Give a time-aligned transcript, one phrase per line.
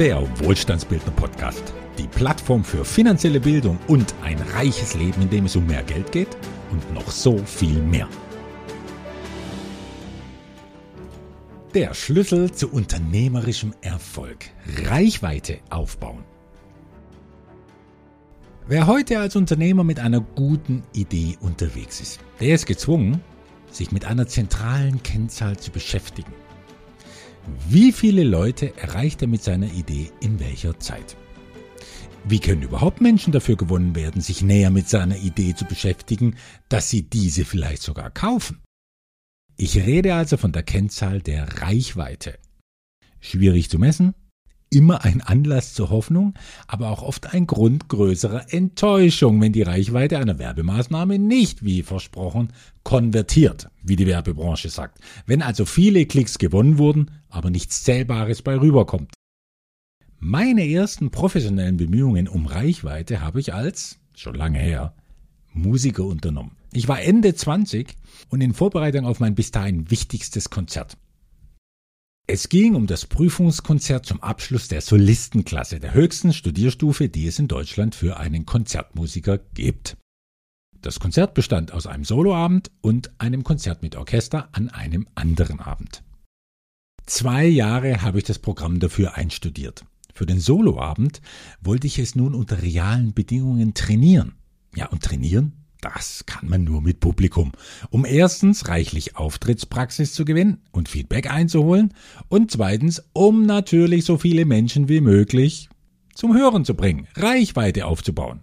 [0.00, 1.62] der Wohlstandsbildner Podcast.
[1.98, 6.10] Die Plattform für finanzielle Bildung und ein reiches Leben, in dem es um mehr Geld
[6.10, 6.38] geht
[6.72, 8.08] und noch so viel mehr.
[11.74, 14.46] Der Schlüssel zu unternehmerischem Erfolg.
[14.86, 16.24] Reichweite aufbauen.
[18.68, 23.20] Wer heute als Unternehmer mit einer guten Idee unterwegs ist, der ist gezwungen,
[23.70, 26.32] sich mit einer zentralen Kennzahl zu beschäftigen.
[27.68, 31.16] Wie viele Leute erreicht er mit seiner Idee in welcher Zeit?
[32.24, 36.36] Wie können überhaupt Menschen dafür gewonnen werden, sich näher mit seiner Idee zu beschäftigen,
[36.68, 38.60] dass sie diese vielleicht sogar kaufen?
[39.56, 42.38] Ich rede also von der Kennzahl der Reichweite.
[43.20, 44.14] Schwierig zu messen,
[44.70, 46.34] immer ein Anlass zur Hoffnung,
[46.68, 52.52] aber auch oft ein Grund größerer Enttäuschung, wenn die Reichweite einer Werbemaßnahme nicht, wie versprochen,
[52.84, 54.98] konvertiert, wie die Werbebranche sagt.
[55.26, 59.12] Wenn also viele Klicks gewonnen wurden, aber nichts Zählbares bei rüberkommt.
[60.18, 64.94] Meine ersten professionellen Bemühungen um Reichweite habe ich als, schon lange her,
[65.52, 66.52] Musiker unternommen.
[66.72, 67.96] Ich war Ende 20
[68.28, 70.96] und in Vorbereitung auf mein bis dahin wichtigstes Konzert.
[72.32, 77.48] Es ging um das Prüfungskonzert zum Abschluss der Solistenklasse, der höchsten Studierstufe, die es in
[77.48, 79.96] Deutschland für einen Konzertmusiker gibt.
[80.80, 86.04] Das Konzert bestand aus einem Soloabend und einem Konzert mit Orchester an einem anderen Abend.
[87.04, 89.84] Zwei Jahre habe ich das Programm dafür einstudiert.
[90.14, 91.22] Für den Soloabend
[91.60, 94.36] wollte ich es nun unter realen Bedingungen trainieren.
[94.76, 97.52] Ja, und trainieren das kann man nur mit Publikum,
[97.90, 101.94] um erstens reichlich Auftrittspraxis zu gewinnen und Feedback einzuholen
[102.28, 105.68] und zweitens, um natürlich so viele Menschen wie möglich
[106.14, 108.42] zum Hören zu bringen, Reichweite aufzubauen.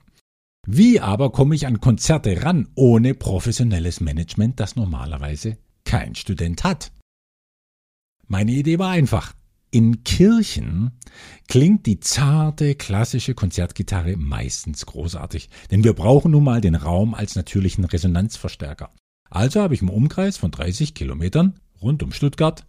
[0.66, 6.92] Wie aber komme ich an Konzerte ran ohne professionelles Management, das normalerweise kein Student hat?
[8.28, 9.34] Meine Idee war einfach.
[9.70, 10.92] In Kirchen
[11.50, 17.36] klingt die zarte klassische Konzertgitarre meistens großartig, denn wir brauchen nun mal den Raum als
[17.36, 18.94] natürlichen Resonanzverstärker.
[19.30, 22.66] Also habe ich im Umkreis von 30 Kilometern rund um Stuttgart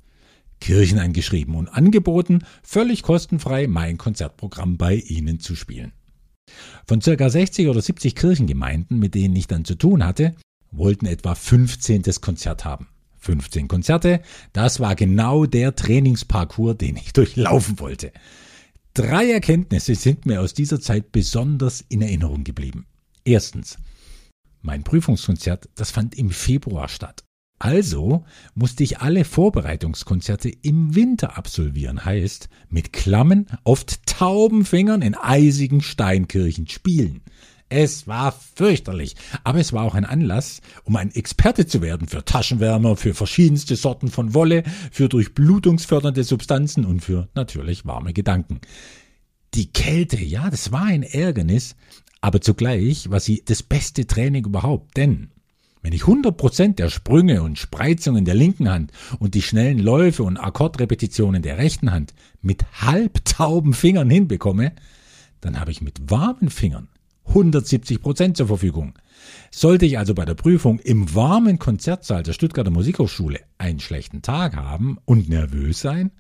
[0.61, 5.93] Kirchen eingeschrieben und angeboten, völlig kostenfrei mein Konzertprogramm bei ihnen zu spielen.
[6.87, 10.35] Von circa 60 oder 70 Kirchengemeinden, mit denen ich dann zu tun hatte,
[10.73, 12.89] wollten etwa 15 das Konzert haben.
[13.29, 14.23] 15 Konzerte,
[14.55, 18.11] das war genau der Trainingsparcours, den ich durchlaufen wollte.
[18.95, 22.87] Drei Erkenntnisse sind mir aus dieser Zeit besonders in Erinnerung geblieben.
[23.25, 23.77] Erstens,
[24.63, 27.23] mein Prüfungskonzert, das fand im Februar statt.
[27.59, 28.25] Also
[28.55, 35.83] musste ich alle Vorbereitungskonzerte im Winter absolvieren, heißt mit klammen, oft tauben Fingern in eisigen
[35.83, 37.21] Steinkirchen spielen.
[37.71, 39.15] Es war fürchterlich,
[39.45, 43.77] aber es war auch ein Anlass, um ein Experte zu werden für Taschenwärmer, für verschiedenste
[43.77, 48.61] Sorten von Wolle, für durchblutungsfördernde Substanzen und für natürlich warme Gedanken.
[49.53, 51.77] Die Kälte, ja, das war ein Ärgernis,
[52.23, 55.31] aber zugleich war sie das beste Training überhaupt, denn
[55.83, 60.37] wenn ich 100% der Sprünge und Spreizungen der linken Hand und die schnellen Läufe und
[60.37, 64.73] Akkordrepetitionen der rechten Hand mit halbtauben Fingern hinbekomme,
[65.41, 66.89] dann habe ich mit warmen Fingern
[67.29, 68.95] 170 Prozent zur Verfügung.
[69.51, 74.57] Sollte ich also bei der Prüfung im warmen Konzertsaal der Stuttgarter Musikhochschule einen schlechten Tag
[74.57, 76.11] haben und nervös sein,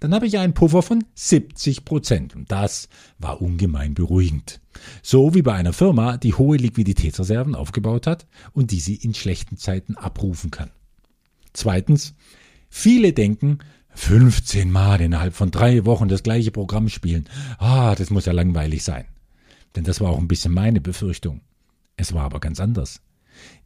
[0.00, 2.36] dann habe ich einen Puffer von 70 Prozent.
[2.36, 4.60] Und das war ungemein beruhigend.
[5.02, 9.56] So wie bei einer Firma, die hohe Liquiditätsreserven aufgebaut hat und die sie in schlechten
[9.56, 10.70] Zeiten abrufen kann.
[11.52, 12.14] Zweitens,
[12.68, 13.58] viele denken,
[13.94, 17.28] 15 Mal innerhalb von drei Wochen das gleiche Programm spielen.
[17.58, 19.06] Ah, das muss ja langweilig sein.
[19.78, 21.40] Denn das war auch ein bisschen meine Befürchtung.
[21.96, 23.00] Es war aber ganz anders.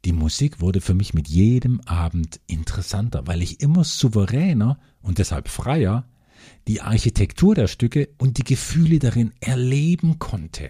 [0.05, 5.49] Die Musik wurde für mich mit jedem Abend interessanter, weil ich immer souveräner und deshalb
[5.49, 6.07] freier
[6.69, 10.69] die Architektur der Stücke und die Gefühle darin erleben konnte.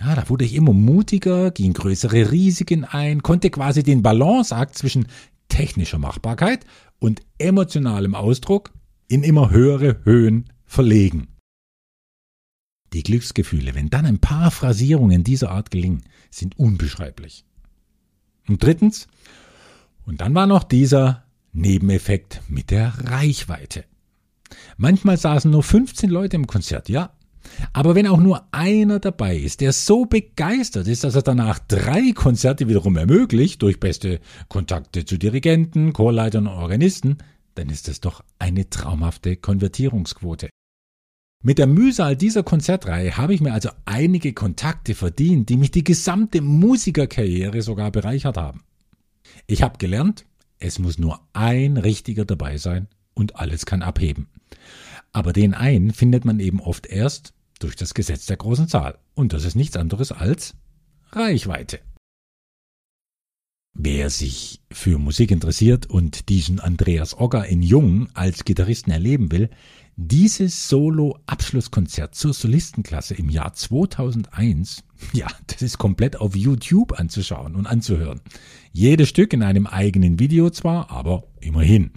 [0.00, 5.06] Ja, da wurde ich immer mutiger, ging größere Risiken ein, konnte quasi den Balanceakt zwischen
[5.50, 6.66] technischer Machbarkeit
[6.98, 8.72] und emotionalem Ausdruck
[9.06, 11.31] in immer höhere Höhen verlegen.
[12.92, 17.44] Die Glücksgefühle, wenn dann ein paar Phrasierungen dieser Art gelingen, sind unbeschreiblich.
[18.48, 19.06] Und drittens,
[20.04, 23.84] und dann war noch dieser Nebeneffekt mit der Reichweite.
[24.76, 27.14] Manchmal saßen nur 15 Leute im Konzert, ja.
[27.72, 32.12] Aber wenn auch nur einer dabei ist, der so begeistert ist, dass er danach drei
[32.12, 37.18] Konzerte wiederum ermöglicht, durch beste Kontakte zu Dirigenten, Chorleitern und Organisten,
[37.54, 40.50] dann ist das doch eine traumhafte Konvertierungsquote.
[41.44, 45.82] Mit der Mühsal dieser Konzertreihe habe ich mir also einige Kontakte verdient, die mich die
[45.82, 48.62] gesamte Musikerkarriere sogar bereichert haben.
[49.48, 50.24] Ich habe gelernt,
[50.60, 54.28] es muss nur ein Richtiger dabei sein und alles kann abheben.
[55.12, 58.98] Aber den einen findet man eben oft erst durch das Gesetz der großen Zahl.
[59.14, 60.54] Und das ist nichts anderes als
[61.10, 61.80] Reichweite.
[63.74, 69.50] Wer sich für Musik interessiert und diesen Andreas Ogger in Jung als Gitarristen erleben will,
[69.96, 77.66] dieses Solo-Abschlusskonzert zur Solistenklasse im Jahr 2001, ja, das ist komplett auf YouTube anzuschauen und
[77.66, 78.20] anzuhören.
[78.72, 81.92] Jedes Stück in einem eigenen Video zwar, aber immerhin.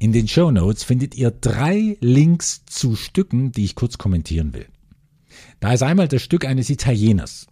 [0.00, 4.66] In den Show Notes findet ihr drei Links zu Stücken, die ich kurz kommentieren will.
[5.60, 7.46] Da ist einmal das Stück eines Italieners.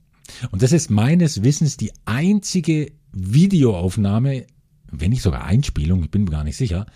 [0.51, 4.47] Und das ist meines Wissens die einzige Videoaufnahme,
[4.91, 6.87] wenn nicht sogar Einspielung, ich bin mir gar nicht sicher,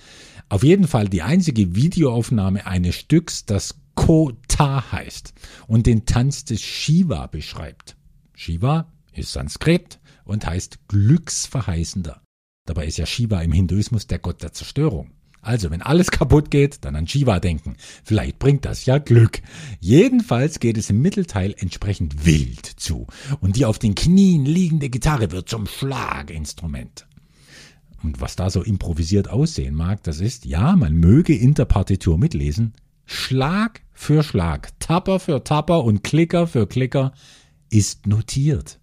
[0.50, 5.32] auf jeden Fall die einzige Videoaufnahme eines Stücks, das Kota heißt
[5.68, 7.96] und den Tanz des Shiva beschreibt.
[8.34, 12.20] Shiva ist Sanskrit und heißt Glücksverheißender.
[12.66, 15.12] Dabei ist ja Shiva im Hinduismus der Gott der Zerstörung.
[15.40, 17.76] Also, wenn alles kaputt geht, dann an Shiva denken.
[18.02, 19.42] Vielleicht bringt das ja Glück.
[19.78, 23.06] Jedenfalls geht es im Mittelteil entsprechend wild zu.
[23.40, 27.06] Und die auf den Knien liegende Gitarre wird zum Schlaginstrument.
[28.02, 32.18] Und was da so improvisiert aussehen mag, das ist, ja, man möge in der Partitur
[32.18, 32.72] mitlesen,
[33.04, 37.12] Schlag für Schlag, Tapper für Tapper und Klicker für Klicker
[37.68, 38.80] ist notiert.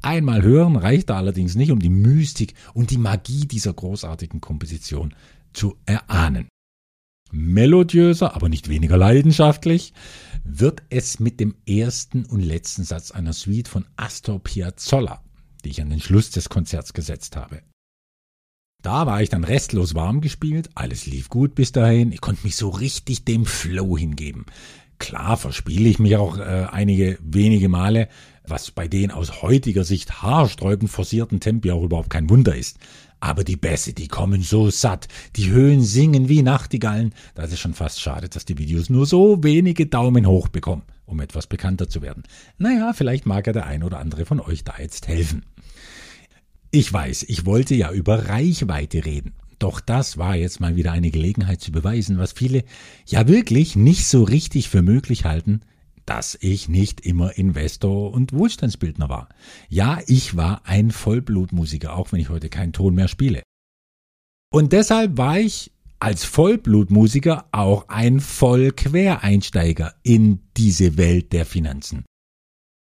[0.00, 5.14] Einmal hören reicht da allerdings nicht, um die Mystik und die Magie dieser großartigen Komposition
[5.52, 6.48] zu erahnen.
[7.30, 9.92] Melodiöser, aber nicht weniger leidenschaftlich,
[10.44, 15.22] wird es mit dem ersten und letzten Satz einer Suite von Astor Piazzolla,
[15.64, 17.62] die ich an den Schluss des Konzerts gesetzt habe.
[18.80, 22.54] Da war ich dann restlos warm gespielt, alles lief gut bis dahin, ich konnte mich
[22.54, 24.46] so richtig dem Flow hingeben.
[25.00, 28.08] Klar verspiele ich mich auch äh, einige wenige Male,
[28.46, 32.78] was bei den aus heutiger Sicht haarsträubend forcierten Tempi auch überhaupt kein Wunder ist.
[33.18, 37.58] Aber die Bässe, die kommen so satt, die Höhen singen wie Nachtigallen, da ist es
[37.58, 41.88] schon fast schade, dass die Videos nur so wenige Daumen hoch bekommen, um etwas bekannter
[41.88, 42.22] zu werden.
[42.58, 45.42] Naja, vielleicht mag ja der ein oder andere von euch da jetzt helfen.
[46.70, 49.32] Ich weiß, ich wollte ja über Reichweite reden.
[49.58, 52.62] Doch das war jetzt mal wieder eine Gelegenheit zu beweisen, was viele
[53.06, 55.62] ja wirklich nicht so richtig für möglich halten,
[56.04, 59.28] dass ich nicht immer Investor und Wohlstandsbildner war.
[59.68, 63.42] Ja, ich war ein Vollblutmusiker, auch wenn ich heute keinen Ton mehr spiele.
[64.50, 72.04] Und deshalb war ich als Vollblutmusiker auch ein Vollquereinsteiger in diese Welt der Finanzen.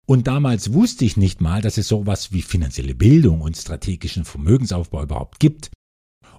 [0.06, 5.04] Und damals wusste ich nicht mal, dass es sowas wie finanzielle Bildung und strategischen Vermögensaufbau
[5.04, 5.72] überhaupt gibt.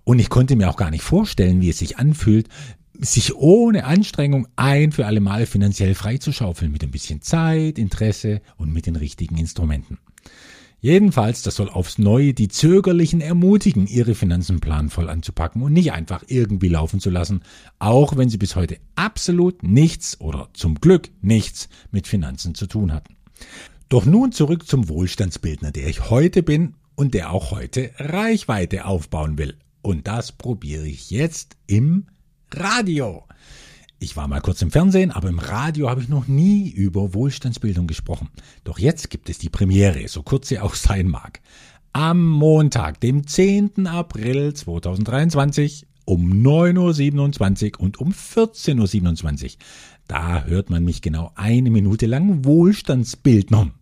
[0.05, 2.49] Und ich konnte mir auch gar nicht vorstellen, wie es sich anfühlt,
[2.99, 8.73] sich ohne Anstrengung ein für alle Mal finanziell freizuschaufeln mit ein bisschen Zeit, Interesse und
[8.73, 9.99] mit den richtigen Instrumenten.
[10.81, 16.23] Jedenfalls, das soll aufs Neue die Zögerlichen ermutigen, ihre Finanzen planvoll anzupacken und nicht einfach
[16.29, 17.43] irgendwie laufen zu lassen,
[17.79, 22.93] auch wenn sie bis heute absolut nichts oder zum Glück nichts mit Finanzen zu tun
[22.93, 23.16] hatten.
[23.89, 29.39] Doch nun zurück zum Wohlstandsbildner, der ich heute bin und der auch heute Reichweite aufbauen
[29.39, 29.57] will.
[29.83, 32.07] Und das probiere ich jetzt im
[32.53, 33.25] Radio.
[33.99, 37.87] Ich war mal kurz im Fernsehen, aber im Radio habe ich noch nie über Wohlstandsbildung
[37.87, 38.29] gesprochen.
[38.65, 41.41] Doch jetzt gibt es die Premiere, so kurz sie auch sein mag.
[41.93, 43.87] Am Montag, dem 10.
[43.87, 49.51] April 2023 um 9.27 Uhr und um 14.27 Uhr.
[50.07, 53.73] Da hört man mich genau eine Minute lang Wohlstandsbildnern.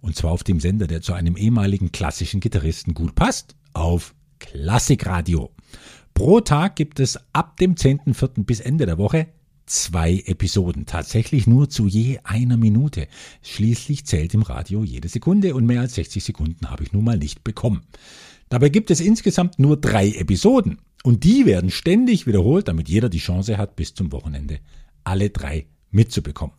[0.00, 5.50] Und zwar auf dem Sender, der zu einem ehemaligen klassischen Gitarristen gut passt, auf Klassikradio.
[6.14, 8.44] Pro Tag gibt es ab dem 10.4.
[8.44, 9.28] bis Ende der Woche
[9.68, 13.06] zwei Episoden, tatsächlich nur zu je einer Minute.
[13.42, 17.18] Schließlich zählt im Radio jede Sekunde und mehr als 60 Sekunden habe ich nun mal
[17.18, 17.82] nicht bekommen.
[18.48, 23.18] Dabei gibt es insgesamt nur drei Episoden und die werden ständig wiederholt, damit jeder die
[23.18, 24.58] Chance hat, bis zum Wochenende
[25.08, 26.56] alle drei mitzubekommen.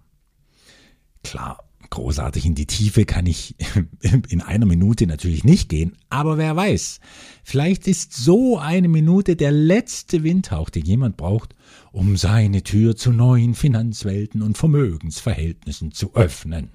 [1.24, 3.56] Klar, Großartig in die Tiefe kann ich
[4.30, 7.00] in einer Minute natürlich nicht gehen, aber wer weiß,
[7.44, 11.56] vielleicht ist so eine Minute der letzte Windhauch, den jemand braucht,
[11.92, 16.72] um seine Tür zu neuen Finanzwelten und Vermögensverhältnissen zu öffnen.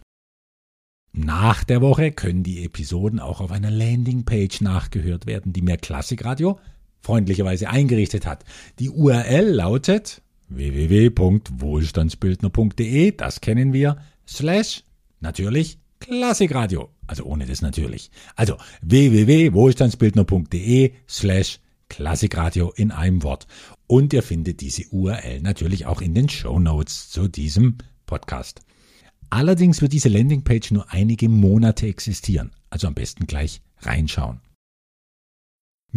[1.12, 6.58] Nach der Woche können die Episoden auch auf einer Landingpage nachgehört werden, die mir Klassikradio
[7.02, 8.44] freundlicherweise eingerichtet hat.
[8.80, 14.82] Die URL lautet www.wohlstandsbildner.de, das kennen wir, slash
[15.24, 16.90] Natürlich Klassikradio.
[17.06, 18.10] Also ohne das natürlich.
[18.36, 23.46] Also www.wohlstandsbildner.de slash Klassikradio in einem Wort.
[23.86, 28.60] Und ihr findet diese URL natürlich auch in den Show Notes zu diesem Podcast.
[29.30, 32.50] Allerdings wird diese Landingpage nur einige Monate existieren.
[32.68, 34.43] Also am besten gleich reinschauen.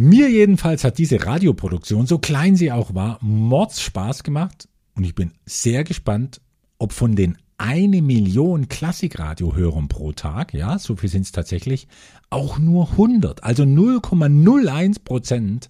[0.00, 5.16] Mir jedenfalls hat diese Radioproduktion, so klein sie auch war, Mords Spaß gemacht und ich
[5.16, 6.40] bin sehr gespannt,
[6.78, 11.88] ob von den eine Million Klassikradiohörern pro Tag, ja, so viel sind es tatsächlich,
[12.30, 15.68] auch nur 100, also 0,01 Prozent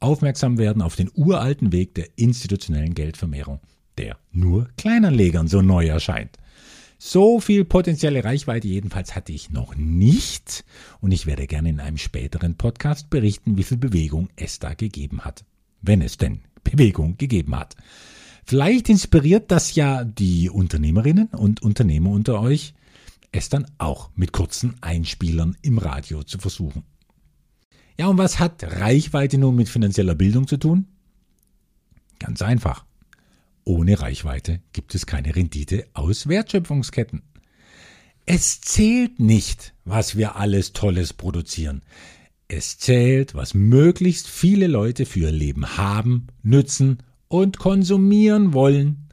[0.00, 3.60] aufmerksam werden auf den uralten Weg der institutionellen Geldvermehrung,
[3.96, 6.36] der nur Kleinanlegern so neu erscheint.
[7.00, 10.64] So viel potenzielle Reichweite jedenfalls hatte ich noch nicht
[11.00, 15.24] und ich werde gerne in einem späteren Podcast berichten, wie viel Bewegung es da gegeben
[15.24, 15.44] hat.
[15.80, 17.76] Wenn es denn Bewegung gegeben hat.
[18.44, 22.74] Vielleicht inspiriert das ja die Unternehmerinnen und Unternehmer unter euch,
[23.30, 26.82] es dann auch mit kurzen Einspielern im Radio zu versuchen.
[27.96, 30.86] Ja, und was hat Reichweite nun mit finanzieller Bildung zu tun?
[32.18, 32.87] Ganz einfach.
[33.68, 37.20] Ohne Reichweite gibt es keine Rendite aus Wertschöpfungsketten.
[38.24, 41.82] Es zählt nicht, was wir alles Tolles produzieren.
[42.48, 49.10] Es zählt, was möglichst viele Leute für ihr Leben haben, nützen und konsumieren wollen.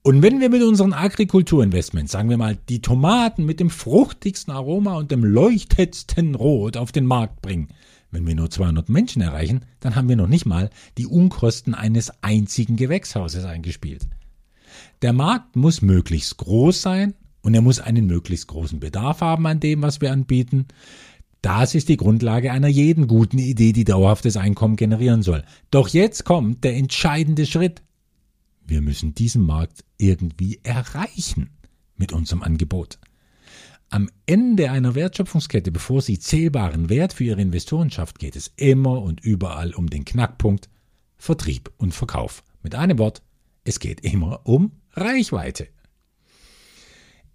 [0.00, 4.96] Und wenn wir mit unseren Agrikulturinvestments, sagen wir mal, die Tomaten mit dem fruchtigsten Aroma
[4.96, 7.68] und dem leuchtetsten Rot auf den Markt bringen,
[8.16, 12.10] wenn wir nur 200 Menschen erreichen, dann haben wir noch nicht mal die Unkosten eines
[12.22, 14.08] einzigen Gewächshauses eingespielt.
[15.02, 19.60] Der Markt muss möglichst groß sein und er muss einen möglichst großen Bedarf haben an
[19.60, 20.64] dem, was wir anbieten.
[21.42, 25.44] Das ist die Grundlage einer jeden guten Idee, die dauerhaftes Einkommen generieren soll.
[25.70, 27.82] Doch jetzt kommt der entscheidende Schritt.
[28.66, 31.50] Wir müssen diesen Markt irgendwie erreichen
[31.96, 32.98] mit unserem Angebot.
[33.88, 39.00] Am Ende einer Wertschöpfungskette, bevor sie zählbaren Wert für ihre Investoren schafft, geht es immer
[39.02, 40.68] und überall um den Knackpunkt
[41.16, 42.42] Vertrieb und Verkauf.
[42.62, 43.22] Mit einem Wort,
[43.64, 45.68] es geht immer um Reichweite.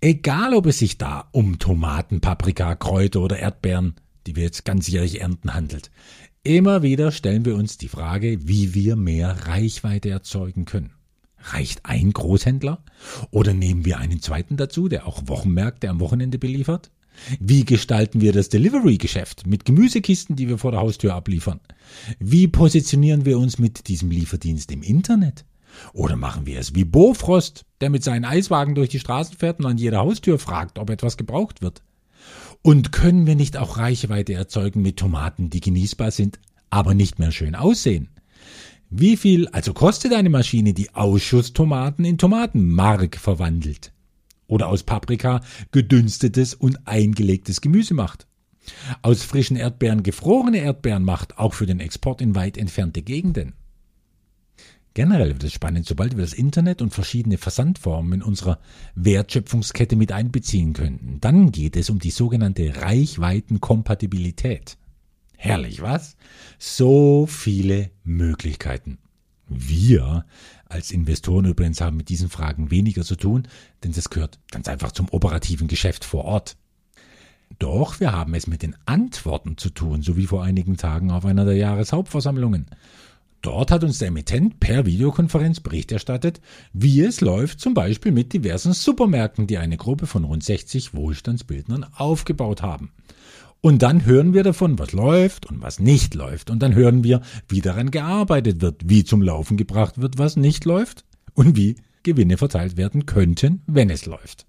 [0.01, 3.95] Egal, ob es sich da um Tomaten, Paprika, Kräuter oder Erdbeeren,
[4.27, 5.91] die wir jetzt ganzjährig ernten, handelt.
[6.43, 10.93] Immer wieder stellen wir uns die Frage, wie wir mehr Reichweite erzeugen können.
[11.43, 12.83] Reicht ein Großhändler?
[13.31, 16.91] Oder nehmen wir einen zweiten dazu, der auch Wochenmärkte am Wochenende beliefert?
[17.39, 21.59] Wie gestalten wir das Delivery-Geschäft mit Gemüsekisten, die wir vor der Haustür abliefern?
[22.19, 25.45] Wie positionieren wir uns mit diesem Lieferdienst im Internet?
[25.93, 29.65] Oder machen wir es wie Bofrost, der mit seinen Eiswagen durch die Straßen fährt und
[29.65, 31.81] an jeder Haustür fragt, ob etwas gebraucht wird?
[32.61, 37.31] Und können wir nicht auch Reichweite erzeugen mit Tomaten, die genießbar sind, aber nicht mehr
[37.31, 38.09] schön aussehen?
[38.93, 43.93] Wie viel also kostet eine Maschine, die Ausschusstomaten in Tomatenmark verwandelt?
[44.47, 45.39] Oder aus Paprika
[45.71, 48.27] gedünstetes und eingelegtes Gemüse macht?
[49.01, 53.53] Aus frischen Erdbeeren gefrorene Erdbeeren macht, auch für den Export in weit entfernte Gegenden?
[54.93, 58.59] Generell wird es spannend, sobald wir das Internet und verschiedene Versandformen in unserer
[58.95, 61.21] Wertschöpfungskette mit einbeziehen könnten.
[61.21, 64.75] Dann geht es um die sogenannte Reichweitenkompatibilität.
[65.43, 66.17] Herrlich, was?
[66.59, 68.99] So viele Möglichkeiten.
[69.47, 70.23] Wir
[70.69, 73.47] als Investoren übrigens haben mit diesen Fragen weniger zu tun,
[73.83, 76.57] denn das gehört ganz einfach zum operativen Geschäft vor Ort.
[77.57, 81.25] Doch wir haben es mit den Antworten zu tun, so wie vor einigen Tagen auf
[81.25, 82.67] einer der Jahreshauptversammlungen.
[83.41, 86.39] Dort hat uns der Emittent per Videokonferenz Bericht erstattet,
[86.71, 91.87] wie es läuft, zum Beispiel mit diversen Supermärkten, die eine Gruppe von rund 60 Wohlstandsbildnern
[91.95, 92.91] aufgebaut haben.
[93.61, 96.49] Und dann hören wir davon, was läuft und was nicht läuft.
[96.49, 100.65] Und dann hören wir, wie daran gearbeitet wird, wie zum Laufen gebracht wird, was nicht
[100.65, 104.47] läuft und wie Gewinne verteilt werden könnten, wenn es läuft.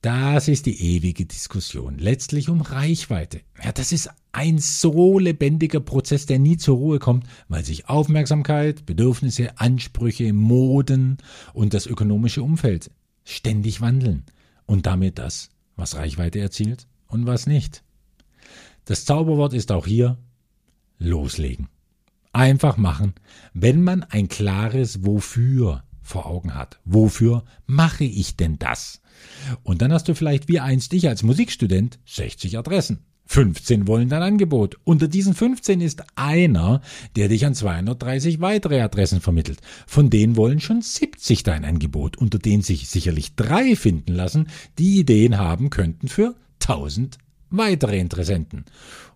[0.00, 3.42] Das ist die ewige Diskussion, letztlich um Reichweite.
[3.62, 8.84] Ja, das ist ein so lebendiger Prozess, der nie zur Ruhe kommt, weil sich Aufmerksamkeit,
[8.84, 11.18] Bedürfnisse, Ansprüche, Moden
[11.52, 12.90] und das ökonomische Umfeld
[13.24, 14.24] ständig wandeln
[14.66, 17.82] und damit das, was Reichweite erzielt, und was nicht.
[18.84, 20.18] Das Zauberwort ist auch hier
[20.98, 21.68] loslegen.
[22.32, 23.14] Einfach machen,
[23.52, 26.80] wenn man ein klares Wofür vor Augen hat.
[26.84, 29.02] Wofür mache ich denn das?
[29.62, 33.04] Und dann hast du vielleicht wie einst ich als Musikstudent 60 Adressen.
[33.26, 34.78] 15 wollen dein Angebot.
[34.84, 36.82] Unter diesen 15 ist einer,
[37.16, 39.60] der dich an 230 weitere Adressen vermittelt.
[39.86, 44.98] Von denen wollen schon 70 dein Angebot, unter denen sich sicherlich drei finden lassen, die
[44.98, 47.18] Ideen haben könnten für tausend
[47.50, 48.64] weitere Interessenten.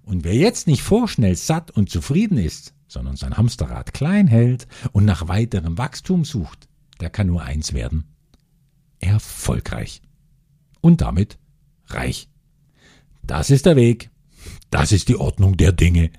[0.05, 5.05] Und wer jetzt nicht vorschnell satt und zufrieden ist, sondern sein Hamsterrad klein hält und
[5.05, 6.69] nach weiterem Wachstum sucht,
[7.01, 8.05] der kann nur eins werden.
[9.01, 10.03] Erfolgreich.
[10.81, 11.39] Und damit
[11.89, 12.29] reich.
[13.23, 14.11] Das ist der Weg.
[14.71, 16.11] Das ist die Ordnung der Dinge.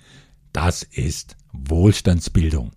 [0.51, 2.72] Das ist Wohlstandsbildung.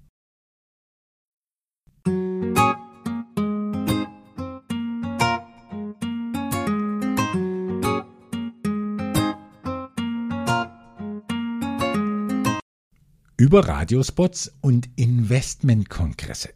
[13.40, 16.50] Über Radiospots und Investmentkongresse,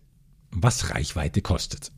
[0.50, 1.90] was Reichweite kostet.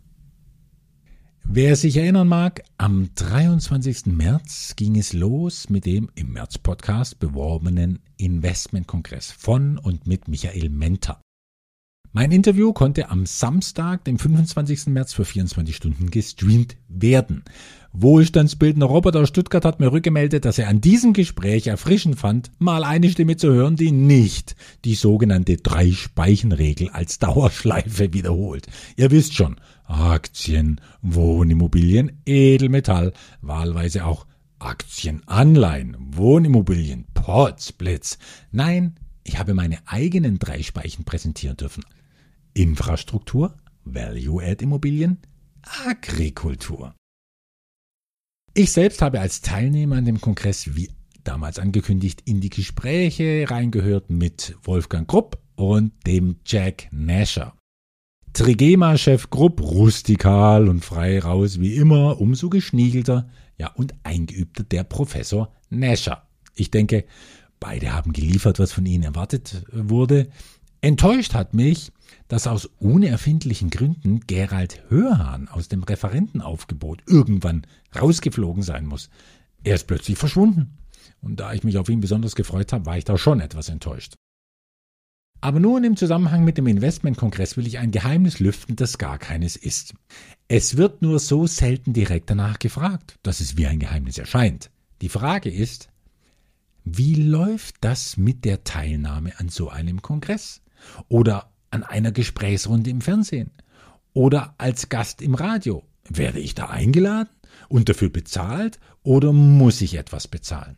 [1.43, 4.07] Wer sich erinnern mag, am 23.
[4.07, 11.21] März ging es los mit dem im März-Podcast beworbenen Investmentkongress von und mit Michael Menter.
[12.13, 14.87] Mein Interview konnte am Samstag, dem 25.
[14.87, 17.43] März für 24 Stunden gestreamt werden.
[17.99, 22.85] Wohlstandsbildender Robert aus Stuttgart hat mir rückgemeldet, dass er an diesem Gespräch erfrischend fand, mal
[22.85, 28.67] eine Stimme zu hören, die nicht die sogenannte Drei-Speichen-Regel als Dauerschleife wiederholt.
[28.97, 34.27] Ihr wisst schon, Aktien, Wohnimmobilien, Edelmetall, wahlweise auch
[34.59, 38.19] Aktienanleihen, Wohnimmobilien, Potsblitz.
[38.53, 41.83] Nein, ich habe meine eigenen drei Speichen präsentieren dürfen.
[42.53, 45.17] Infrastruktur, Value-Add-Immobilien,
[45.87, 46.95] Agrikultur.
[48.59, 50.89] Ich selbst habe als Teilnehmer an dem Kongress, wie
[51.25, 57.53] damals angekündigt, in die Gespräche reingehört mit Wolfgang Krupp und dem Jack Nasher.
[58.33, 65.53] Trigema-Chef Grupp, rustikal und frei raus wie immer, umso geschniegelter, ja und eingeübter der Professor
[65.69, 66.27] Nasher.
[66.55, 67.05] Ich denke,
[67.61, 70.31] beide haben geliefert, was von ihnen erwartet wurde.
[70.81, 71.93] Enttäuscht hat mich,
[72.29, 77.67] dass aus unerfindlichen Gründen Gerald Hörhahn aus dem Referentenaufgebot irgendwann
[77.99, 79.11] rausgeflogen sein muss.
[79.63, 80.79] Er ist plötzlich verschwunden.
[81.21, 84.15] Und da ich mich auf ihn besonders gefreut habe, war ich da schon etwas enttäuscht.
[85.41, 89.57] Aber nun im Zusammenhang mit dem Investmentkongress will ich ein Geheimnis lüften, das gar keines
[89.57, 89.95] ist.
[90.49, 94.71] Es wird nur so selten direkt danach gefragt, dass es wie ein Geheimnis erscheint.
[95.03, 95.91] Die Frage ist,
[96.85, 100.63] wie läuft das mit der Teilnahme an so einem Kongress?
[101.09, 103.51] Oder an einer Gesprächsrunde im Fernsehen?
[104.13, 105.83] Oder als Gast im Radio?
[106.09, 107.31] Werde ich da eingeladen
[107.69, 110.77] und dafür bezahlt oder muss ich etwas bezahlen?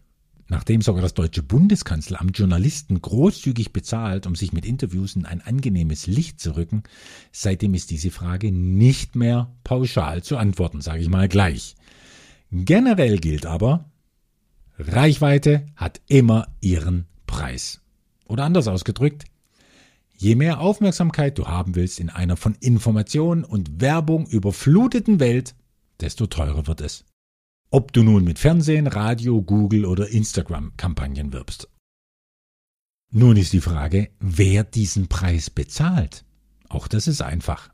[0.50, 6.06] Nachdem sogar das deutsche Bundeskanzleramt Journalisten großzügig bezahlt, um sich mit Interviews in ein angenehmes
[6.06, 6.84] Licht zu rücken,
[7.32, 11.76] seitdem ist diese Frage nicht mehr pauschal zu antworten, sage ich mal gleich.
[12.50, 13.90] Generell gilt aber,
[14.78, 17.82] Reichweite hat immer ihren Preis.
[18.24, 19.24] Oder anders ausgedrückt,
[20.18, 25.54] je mehr Aufmerksamkeit du haben willst in einer von Information und Werbung überfluteten Welt,
[26.00, 27.04] desto teurer wird es.
[27.70, 31.68] Ob du nun mit Fernsehen, Radio, Google oder Instagram-Kampagnen wirbst.
[33.10, 36.24] Nun ist die Frage, wer diesen Preis bezahlt.
[36.68, 37.70] Auch das ist einfach.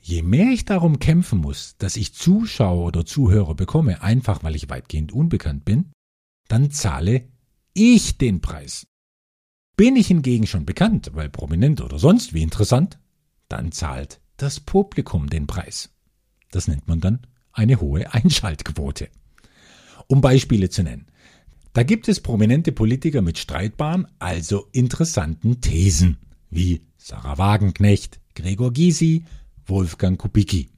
[0.00, 4.68] Je mehr ich darum kämpfen muss, dass ich Zuschauer oder Zuhörer bekomme, einfach weil ich
[4.68, 5.92] weitgehend unbekannt bin,
[6.48, 7.28] dann zahle
[7.74, 8.86] ich den Preis.
[9.76, 12.98] Bin ich hingegen schon bekannt, weil prominent oder sonst wie interessant,
[13.48, 15.90] dann zahlt das Publikum den Preis.
[16.50, 19.08] Das nennt man dann eine hohe Einschaltquote.
[20.06, 21.06] Um Beispiele zu nennen.
[21.72, 26.18] Da gibt es prominente Politiker mit streitbaren, also interessanten Thesen,
[26.50, 29.24] wie Sarah Wagenknecht, Gregor Gysi,
[29.66, 30.68] Wolfgang Kubicki.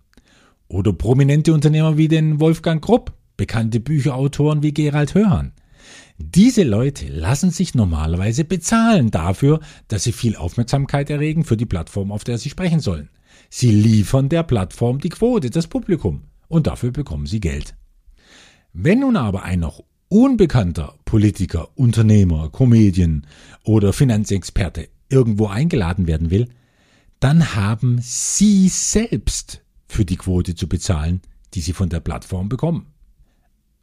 [0.68, 5.52] Oder prominente Unternehmer wie den Wolfgang Krupp, bekannte Bücherautoren wie Gerald Hörhan.
[6.18, 12.10] Diese Leute lassen sich normalerweise bezahlen dafür, dass sie viel Aufmerksamkeit erregen für die Plattform,
[12.10, 13.10] auf der sie sprechen sollen.
[13.50, 17.74] Sie liefern der Plattform die Quote, das Publikum und dafür bekommen sie Geld.
[18.72, 23.26] Wenn nun aber ein noch unbekannter Politiker, Unternehmer, Comedian
[23.64, 26.48] oder Finanzexperte irgendwo eingeladen werden will,
[27.20, 31.20] dann haben Sie selbst für die Quote zu bezahlen,
[31.54, 32.86] die Sie von der Plattform bekommen.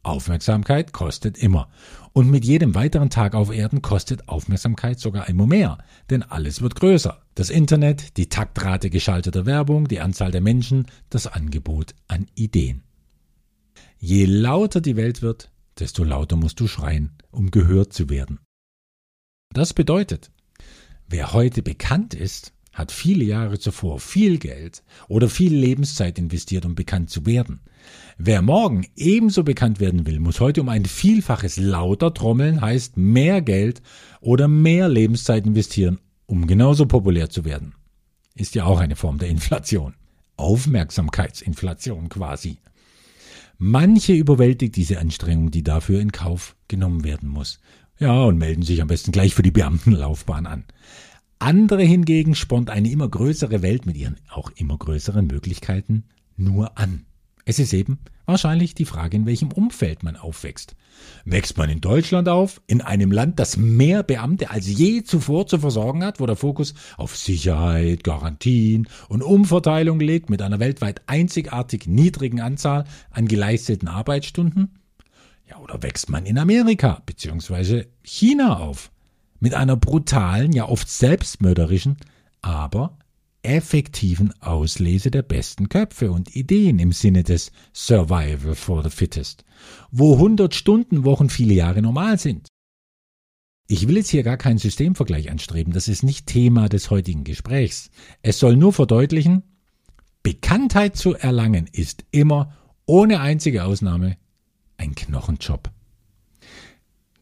[0.02, 1.68] Aufmerksamkeit kostet immer.
[2.14, 5.78] Und mit jedem weiteren Tag auf Erden kostet Aufmerksamkeit sogar immer mehr.
[6.10, 7.20] Denn alles wird größer.
[7.34, 12.84] Das Internet, die Taktrate geschalteter Werbung, die Anzahl der Menschen, das Angebot an Ideen.
[13.98, 15.50] Je lauter die Welt wird,
[15.80, 18.38] desto lauter musst du schreien, um gehört zu werden.
[19.52, 20.30] Das bedeutet,
[21.08, 26.74] wer heute bekannt ist, hat viele Jahre zuvor viel Geld oder viel Lebenszeit investiert, um
[26.74, 27.60] bekannt zu werden.
[28.18, 33.42] Wer morgen ebenso bekannt werden will, muss heute um ein Vielfaches lauter trommeln, heißt mehr
[33.42, 33.82] Geld
[34.20, 37.74] oder mehr Lebenszeit investieren, um genauso populär zu werden.
[38.34, 39.94] Ist ja auch eine Form der Inflation.
[40.36, 42.58] Aufmerksamkeitsinflation quasi.
[43.58, 47.60] Manche überwältigt diese Anstrengung, die dafür in Kauf genommen werden muss.
[47.98, 50.64] Ja, und melden sich am besten gleich für die Beamtenlaufbahn an.
[51.38, 56.04] Andere hingegen spornt eine immer größere Welt mit ihren auch immer größeren Möglichkeiten
[56.36, 57.04] nur an.
[57.44, 60.76] Es ist eben wahrscheinlich die Frage, in welchem Umfeld man aufwächst.
[61.26, 65.58] Wächst man in Deutschland auf, in einem Land, das mehr Beamte als je zuvor zu
[65.58, 71.86] versorgen hat, wo der Fokus auf Sicherheit, Garantien und Umverteilung liegt, mit einer weltweit einzigartig
[71.86, 74.78] niedrigen Anzahl an geleisteten Arbeitsstunden?
[75.48, 77.84] Ja, oder wächst man in Amerika bzw.
[78.02, 78.90] China auf?
[79.40, 81.96] Mit einer brutalen, ja oft selbstmörderischen,
[82.42, 82.98] aber
[83.42, 89.44] effektiven Auslese der besten Köpfe und Ideen im Sinne des Survival for the Fittest,
[89.90, 92.48] wo 100 Stunden Wochen viele Jahre normal sind.
[93.66, 97.90] Ich will jetzt hier gar keinen Systemvergleich anstreben, das ist nicht Thema des heutigen Gesprächs.
[98.22, 99.42] Es soll nur verdeutlichen,
[100.22, 104.16] Bekanntheit zu erlangen ist immer, ohne einzige Ausnahme,
[104.78, 105.73] ein Knochenjob.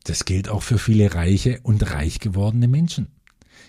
[0.05, 3.09] Das gilt auch für viele reiche und reich gewordene Menschen.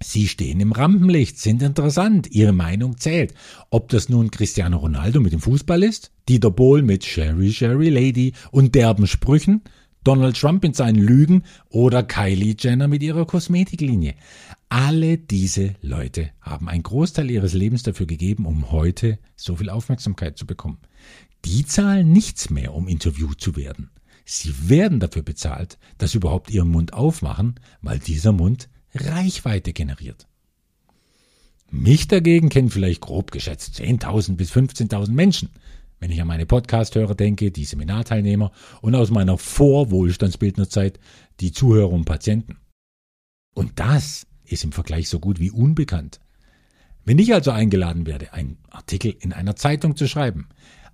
[0.01, 3.33] Sie stehen im Rampenlicht, sind interessant, ihre Meinung zählt.
[3.69, 8.33] Ob das nun Cristiano Ronaldo mit dem Fußball ist, Dieter Bohl mit Sherry Sherry Lady
[8.51, 9.61] und derben Sprüchen,
[10.03, 14.15] Donald Trump mit seinen Lügen oder Kylie Jenner mit ihrer Kosmetiklinie.
[14.67, 20.37] Alle diese Leute haben einen Großteil ihres Lebens dafür gegeben, um heute so viel Aufmerksamkeit
[20.37, 20.79] zu bekommen.
[21.45, 23.91] Die zahlen nichts mehr, um interviewt zu werden.
[24.25, 30.27] Sie werden dafür bezahlt, dass sie überhaupt ihren Mund aufmachen, weil dieser Mund Reichweite generiert.
[31.69, 35.49] Mich dagegen kennen vielleicht grob geschätzt 10.000 bis 15.000 Menschen,
[35.99, 40.99] wenn ich an meine Podcast-Hörer denke, die Seminarteilnehmer und aus meiner Vorwohlstandsbildnerzeit
[41.39, 42.57] die Zuhörer und Patienten.
[43.55, 46.19] Und das ist im Vergleich so gut wie unbekannt.
[47.05, 50.47] Wenn ich also eingeladen werde, einen Artikel in einer Zeitung zu schreiben,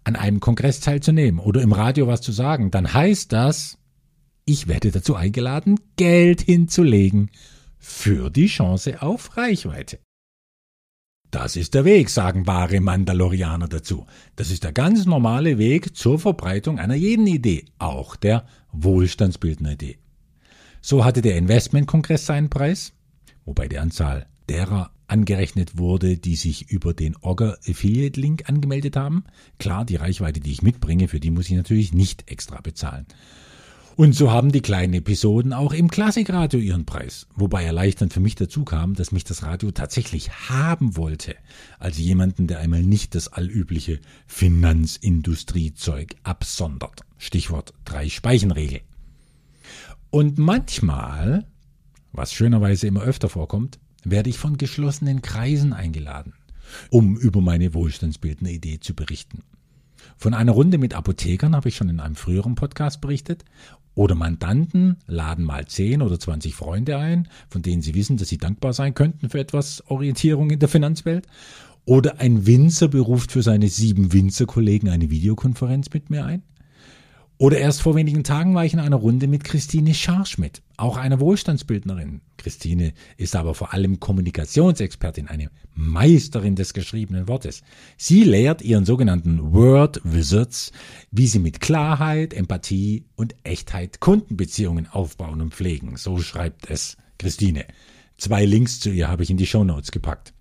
[0.04, 3.78] an einem Kongress teilzunehmen oder im Radio was zu sagen, dann heißt das,
[4.46, 7.30] ich werde dazu eingeladen, Geld hinzulegen
[7.78, 10.00] für die Chance auf Reichweite.
[11.32, 14.08] Das ist der Weg, sagen wahre Mandalorianer dazu.
[14.36, 20.00] Das ist der ganz normale Weg zur Verbreitung einer jeden Idee, auch der Wohlstandsbildner-Idee.
[20.82, 22.94] So hatte der Investmentkongress seinen Preis,
[23.46, 29.24] wobei die Anzahl derer angerechnet wurde, die sich über den Ogger Affiliate Link angemeldet haben.
[29.58, 33.06] Klar, die Reichweite, die ich mitbringe, für die muss ich natürlich nicht extra bezahlen.
[34.00, 37.28] Und so haben die kleinen Episoden auch im Klassikradio ihren Preis.
[37.36, 41.36] Wobei erleichternd für mich dazu kam, dass mich das Radio tatsächlich haben wollte.
[41.80, 47.02] Also jemanden, der einmal nicht das allübliche Finanzindustriezeug absondert.
[47.18, 48.80] Stichwort Drei-Speichenregel.
[50.12, 51.46] Und manchmal,
[52.14, 56.34] was schönerweise immer öfter vorkommt, werde ich von geschlossenen Kreisen eingeladen,
[56.90, 59.44] um über meine wohlstandsbildende Idee zu berichten.
[60.18, 63.46] Von einer Runde mit Apothekern habe ich schon in einem früheren Podcast berichtet
[63.96, 68.38] oder Mandanten laden mal 10 oder 20 Freunde ein, von denen sie wissen, dass sie
[68.38, 71.28] dankbar sein könnten für etwas Orientierung in der Finanzwelt.
[71.86, 76.44] Oder ein Winzer beruft für seine sieben Winzerkollegen eine Videokonferenz mit mir ein.
[77.42, 81.22] Oder erst vor wenigen Tagen war ich in einer Runde mit Christine Scharschmidt, auch einer
[81.22, 82.20] Wohlstandsbildnerin.
[82.36, 87.62] Christine ist aber vor allem Kommunikationsexpertin, eine Meisterin des geschriebenen Wortes.
[87.96, 90.74] Sie lehrt ihren sogenannten Word Wizards,
[91.12, 95.96] wie sie mit Klarheit, Empathie und Echtheit Kundenbeziehungen aufbauen und pflegen.
[95.96, 97.64] So schreibt es Christine.
[98.18, 100.34] Zwei Links zu ihr habe ich in die Show Notes gepackt.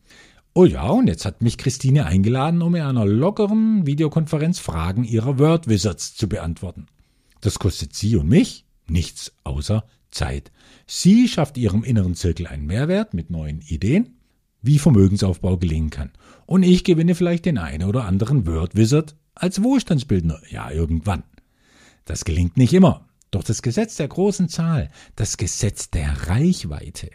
[0.59, 5.39] Oh ja, und jetzt hat mich Christine eingeladen, um in einer lockeren Videokonferenz Fragen ihrer
[5.39, 6.87] Word Wizards zu beantworten.
[7.41, 10.51] Das kostet sie und mich nichts außer Zeit.
[10.85, 14.17] Sie schafft ihrem inneren Zirkel einen Mehrwert mit neuen Ideen,
[14.61, 16.11] wie Vermögensaufbau gelingen kann.
[16.45, 20.41] Und ich gewinne vielleicht den einen oder anderen Word Wizard als Wohlstandsbildner.
[20.51, 21.23] Ja, irgendwann.
[22.05, 23.07] Das gelingt nicht immer.
[23.31, 27.11] Doch das Gesetz der großen Zahl, das Gesetz der Reichweite,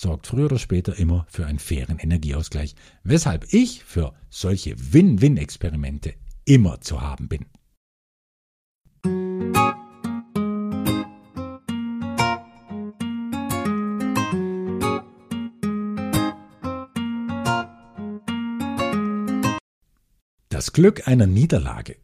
[0.00, 6.14] sorgt früher oder später immer für einen fairen Energieausgleich, weshalb ich für solche Win-Win-Experimente
[6.46, 7.46] immer zu haben bin.
[20.48, 21.96] Das Glück einer Niederlage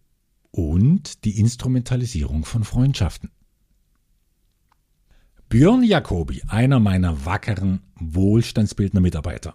[0.51, 3.31] und die Instrumentalisierung von Freundschaften.
[5.59, 9.55] Björn Jacobi, einer meiner wackeren Wohlstandsbildner Mitarbeiter,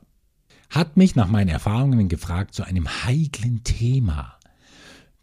[0.67, 4.33] hat mich nach meinen Erfahrungen gefragt zu einem heiklen Thema.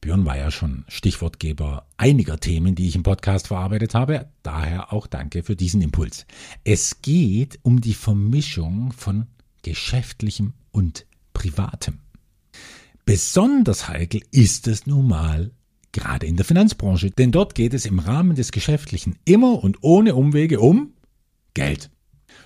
[0.01, 5.09] Björn war ja schon Stichwortgeber einiger Themen, die ich im Podcast verarbeitet habe, daher auch
[5.09, 6.27] danke für diesen Impuls.
[6.63, 9.27] Es geht um die Vermischung von
[9.65, 11.99] geschäftlichem und privatem.
[13.05, 15.51] Besonders heikel ist es nun mal
[15.93, 20.15] gerade in der Finanzbranche, denn dort geht es im Rahmen des Geschäftlichen immer und ohne
[20.15, 20.95] Umwege um
[21.55, 21.91] Geld.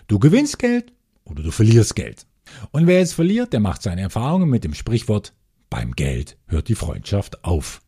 [0.07, 0.93] Du gewinnst Geld
[1.25, 2.27] oder du verlierst Geld.
[2.71, 5.33] Und wer jetzt verliert, der macht seine Erfahrungen mit dem Sprichwort
[5.73, 7.81] beim Geld hört die Freundschaft auf.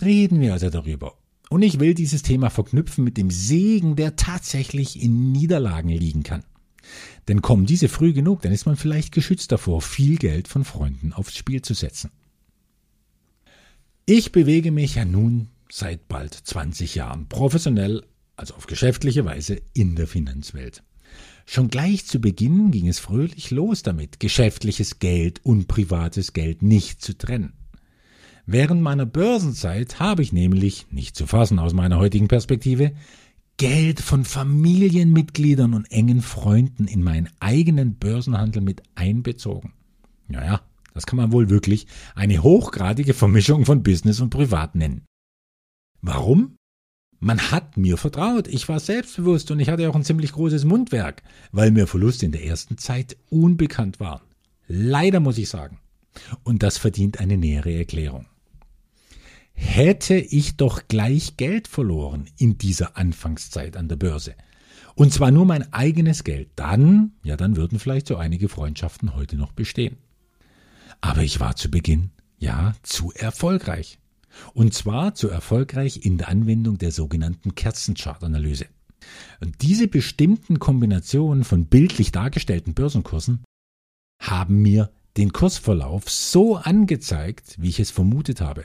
[0.00, 1.18] Reden wir also darüber.
[1.50, 6.44] Und ich will dieses Thema verknüpfen mit dem Segen, der tatsächlich in Niederlagen liegen kann.
[7.28, 11.12] Denn kommen diese früh genug, dann ist man vielleicht geschützt davor, viel Geld von Freunden
[11.12, 12.10] aufs Spiel zu setzen.
[14.10, 19.96] Ich bewege mich ja nun seit bald 20 Jahren professionell also auf geschäftliche Weise in
[19.96, 20.82] der Finanzwelt.
[21.44, 27.02] Schon gleich zu Beginn ging es fröhlich los damit, geschäftliches Geld und privates Geld nicht
[27.02, 27.52] zu trennen.
[28.46, 32.92] Während meiner Börsenzeit habe ich nämlich, nicht zu fassen aus meiner heutigen Perspektive,
[33.58, 39.74] Geld von Familienmitgliedern und engen Freunden in meinen eigenen Börsenhandel mit einbezogen.
[40.28, 40.62] Naja,
[40.98, 45.06] das kann man wohl wirklich eine hochgradige Vermischung von Business und Privat nennen.
[46.02, 46.56] Warum?
[47.20, 51.22] Man hat mir vertraut, ich war selbstbewusst und ich hatte auch ein ziemlich großes Mundwerk,
[51.52, 54.22] weil mir Verluste in der ersten Zeit unbekannt waren.
[54.66, 55.78] Leider muss ich sagen.
[56.42, 58.26] Und das verdient eine nähere Erklärung.
[59.52, 64.34] Hätte ich doch gleich Geld verloren in dieser Anfangszeit an der Börse.
[64.96, 69.36] Und zwar nur mein eigenes Geld, dann, ja, dann würden vielleicht so einige Freundschaften heute
[69.36, 69.96] noch bestehen.
[71.00, 73.98] Aber ich war zu Beginn, ja, zu erfolgreich.
[74.54, 78.66] Und zwar zu erfolgreich in der Anwendung der sogenannten Kerzenchart-Analyse.
[79.40, 83.44] Und diese bestimmten Kombinationen von bildlich dargestellten Börsenkursen
[84.20, 88.64] haben mir den Kursverlauf so angezeigt, wie ich es vermutet habe.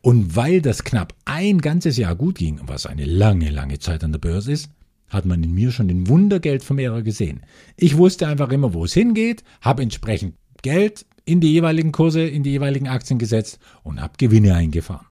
[0.00, 4.12] Und weil das knapp ein ganzes Jahr gut ging, was eine lange, lange Zeit an
[4.12, 4.70] der Börse ist,
[5.08, 7.42] hat man in mir schon den Wundergeldvermehrer gesehen.
[7.76, 12.42] Ich wusste einfach immer, wo es hingeht, habe entsprechend Geld in die jeweiligen Kurse, in
[12.42, 15.06] die jeweiligen Aktien gesetzt und habe Gewinne eingefahren.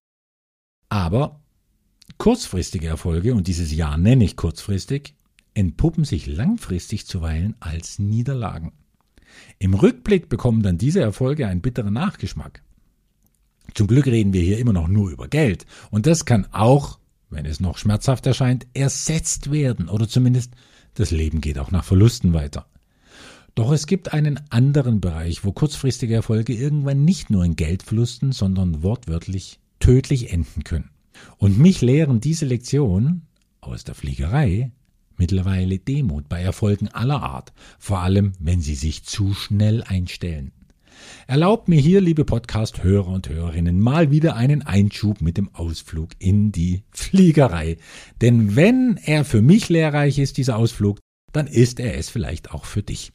[0.90, 1.40] Aber
[2.18, 5.16] kurzfristige Erfolge, und dieses Jahr nenne ich kurzfristig,
[5.54, 8.74] entpuppen sich langfristig zuweilen als Niederlagen.
[9.60, 12.62] Im Rückblick bekommen dann diese Erfolge einen bitteren Nachgeschmack.
[13.74, 17.46] Zum Glück reden wir hier immer noch nur über Geld, und das kann auch, wenn
[17.46, 20.54] es noch schmerzhaft erscheint, ersetzt werden, oder zumindest
[20.96, 22.68] das Leben geht auch nach Verlusten weiter.
[23.56, 28.82] Doch es gibt einen anderen Bereich, wo kurzfristige Erfolge irgendwann nicht nur in Geldverlusten, sondern
[28.84, 30.90] wortwörtlich tödlich enden können.
[31.38, 33.28] Und mich lehren diese Lektionen
[33.60, 34.72] aus der Fliegerei
[35.18, 40.52] mittlerweile Demut bei Erfolgen aller Art, vor allem wenn sie sich zu schnell einstellen.
[41.28, 46.52] Erlaubt mir hier, liebe Podcast-Hörer und Hörerinnen, mal wieder einen Einschub mit dem Ausflug in
[46.52, 47.78] die Fliegerei.
[48.22, 51.00] Denn wenn er für mich lehrreich ist, dieser Ausflug,
[51.32, 53.12] dann ist er es vielleicht auch für dich.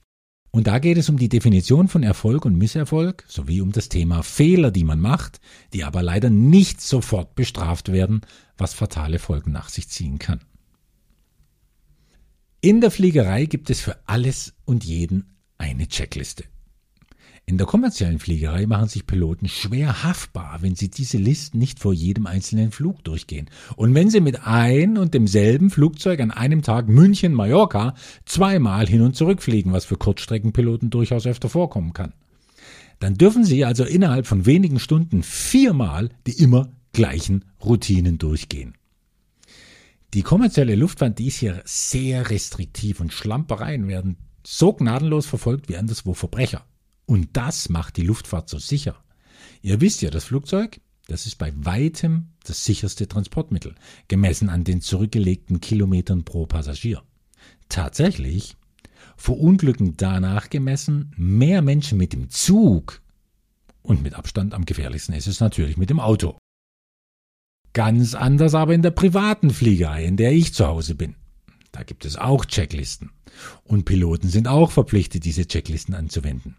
[0.57, 4.23] Und da geht es um die Definition von Erfolg und Misserfolg sowie um das Thema
[4.23, 5.39] Fehler, die man macht,
[5.75, 8.23] die aber leider nicht sofort bestraft werden,
[8.57, 10.41] was fatale Folgen nach sich ziehen kann.
[12.63, 16.45] In der Fliegerei gibt es für alles und jeden eine Checkliste.
[17.49, 21.93] In der kommerziellen Fliegerei machen sich Piloten schwer haftbar, wenn sie diese Listen nicht vor
[21.93, 23.49] jedem einzelnen Flug durchgehen.
[23.77, 29.15] Und wenn sie mit ein und demselben Flugzeug an einem Tag München-Mallorca zweimal hin und
[29.15, 32.15] zurück fliegen, was für Kurzstreckenpiloten durchaus öfter vorkommen kann.
[32.99, 38.75] Dann dürfen sie also innerhalb von wenigen Stunden viermal die immer gleichen Routinen durchgehen.
[40.15, 45.77] Die kommerzielle Luftfahrt, die ist hier sehr restriktiv und Schlampereien werden so gnadenlos verfolgt wie
[45.77, 46.65] anderswo Verbrecher.
[47.07, 49.03] Und das macht die Luftfahrt so sicher.
[49.63, 53.75] Ihr wisst ja, das Flugzeug, das ist bei weitem das sicherste Transportmittel,
[54.09, 57.03] gemessen an den zurückgelegten Kilometern pro Passagier.
[57.69, 58.57] Tatsächlich
[59.17, 63.03] verunglücken danach gemessen mehr Menschen mit dem Zug
[63.83, 66.37] und mit Abstand am gefährlichsten ist es natürlich mit dem Auto.
[67.73, 71.15] Ganz anders aber in der privaten Fliegerei, in der ich zu Hause bin.
[71.73, 73.11] Da gibt es auch Checklisten.
[73.65, 76.57] Und Piloten sind auch verpflichtet, diese Checklisten anzuwenden.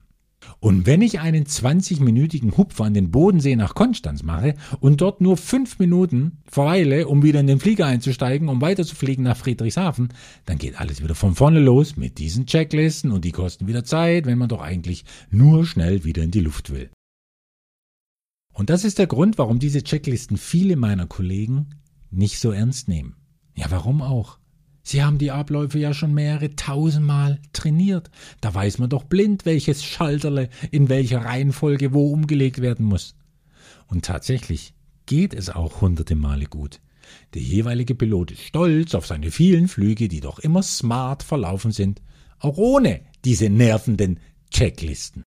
[0.59, 5.37] Und wenn ich einen 20-minütigen Hupfer an den Bodensee nach Konstanz mache und dort nur
[5.37, 10.09] fünf Minuten verweile, um wieder in den Flieger einzusteigen, um weiterzufliegen nach Friedrichshafen,
[10.45, 14.25] dann geht alles wieder von vorne los mit diesen Checklisten und die kosten wieder Zeit,
[14.25, 16.89] wenn man doch eigentlich nur schnell wieder in die Luft will.
[18.53, 21.69] Und das ist der Grund, warum diese Checklisten viele meiner Kollegen
[22.09, 23.15] nicht so ernst nehmen.
[23.55, 24.39] Ja, warum auch?
[24.87, 28.09] Sie haben die Abläufe ja schon mehrere tausendmal trainiert.
[28.39, 33.13] Da weiß man doch blind, welches Schalterle in welcher Reihenfolge wo umgelegt werden muss.
[33.87, 34.73] Und tatsächlich
[35.05, 36.79] geht es auch hunderte Male gut.
[37.33, 42.01] Der jeweilige Pilot ist stolz auf seine vielen Flüge, die doch immer smart verlaufen sind,
[42.39, 44.21] auch ohne diese nervenden
[44.51, 45.26] Checklisten.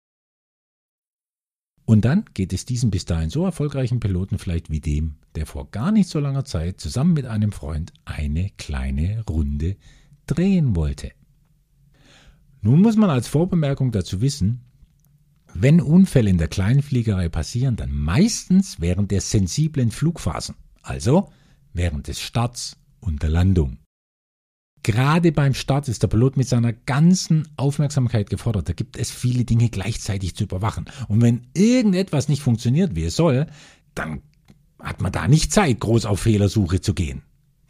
[1.90, 5.72] Und dann geht es diesem bis dahin so erfolgreichen Piloten vielleicht wie dem, der vor
[5.72, 9.76] gar nicht so langer Zeit zusammen mit einem Freund eine kleine Runde
[10.28, 11.12] drehen wollte.
[12.62, 14.62] Nun muss man als Vorbemerkung dazu wissen,
[15.56, 21.32] wenn Unfälle in der Kleinfliegerei passieren, dann meistens während der sensiblen Flugphasen, also
[21.74, 23.80] während des Starts und der Landung.
[24.84, 28.70] Gerade beim Start ist der Pilot mit seiner ganzen Aufmerksamkeit gefordert.
[28.70, 30.86] Da gibt es viele Dinge gleichzeitig zu überwachen.
[31.08, 33.48] Und wenn irgendetwas nicht funktioniert, wie es soll,
[33.94, 34.22] dann
[34.80, 37.24] hat man da nicht Zeit, groß auf Fehlersuche zu gehen.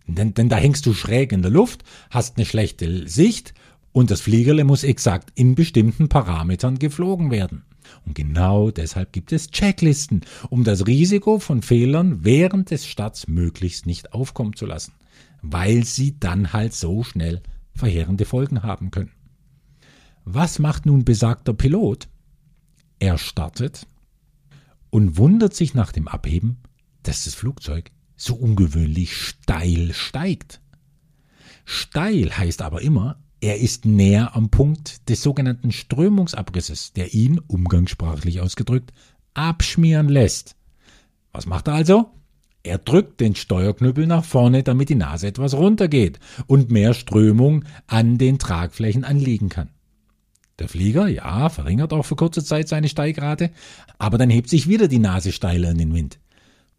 [0.06, 3.54] Denn, denn da hängst du schräg in der Luft, hast eine schlechte Sicht
[3.92, 7.64] und das Fliegerle muss exakt in bestimmten Parametern geflogen werden.
[8.06, 13.86] Und genau deshalb gibt es Checklisten, um das Risiko von Fehlern während des Starts möglichst
[13.86, 14.94] nicht aufkommen zu lassen,
[15.42, 17.42] weil sie dann halt so schnell
[17.74, 19.12] verheerende Folgen haben können.
[20.26, 22.08] Was macht nun besagter Pilot?
[23.00, 23.88] Er startet
[24.90, 26.58] und wundert sich nach dem Abheben,
[27.04, 30.62] dass das Flugzeug so ungewöhnlich steil steigt.
[31.66, 38.42] Steil heißt aber immer, er ist näher am Punkt des sogenannten Strömungsabrisses, der ihn, umgangssprachlich
[38.42, 38.92] ausgedrückt,
[39.34, 40.58] abschmieren lässt.
[41.32, 42.12] Was macht er also?
[42.64, 48.18] Er drückt den Steuerknüppel nach vorne, damit die Nase etwas runtergeht und mehr Strömung an
[48.18, 49.70] den Tragflächen anliegen kann.
[50.60, 53.52] Der Flieger, ja, verringert auch für kurze Zeit seine Steigrate,
[53.98, 56.20] aber dann hebt sich wieder die Nase steiler in den Wind.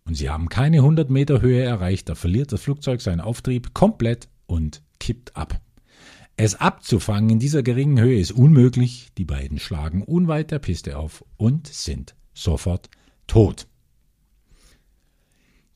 [0.04, 4.28] Und sie haben keine 100 Meter Höhe erreicht, da verliert das Flugzeug seinen Auftrieb komplett
[4.46, 5.60] und kippt ab.
[6.36, 11.24] Es abzufangen in dieser geringen Höhe ist unmöglich, die beiden schlagen unweit der Piste auf
[11.36, 12.90] und sind sofort
[13.26, 13.66] tot.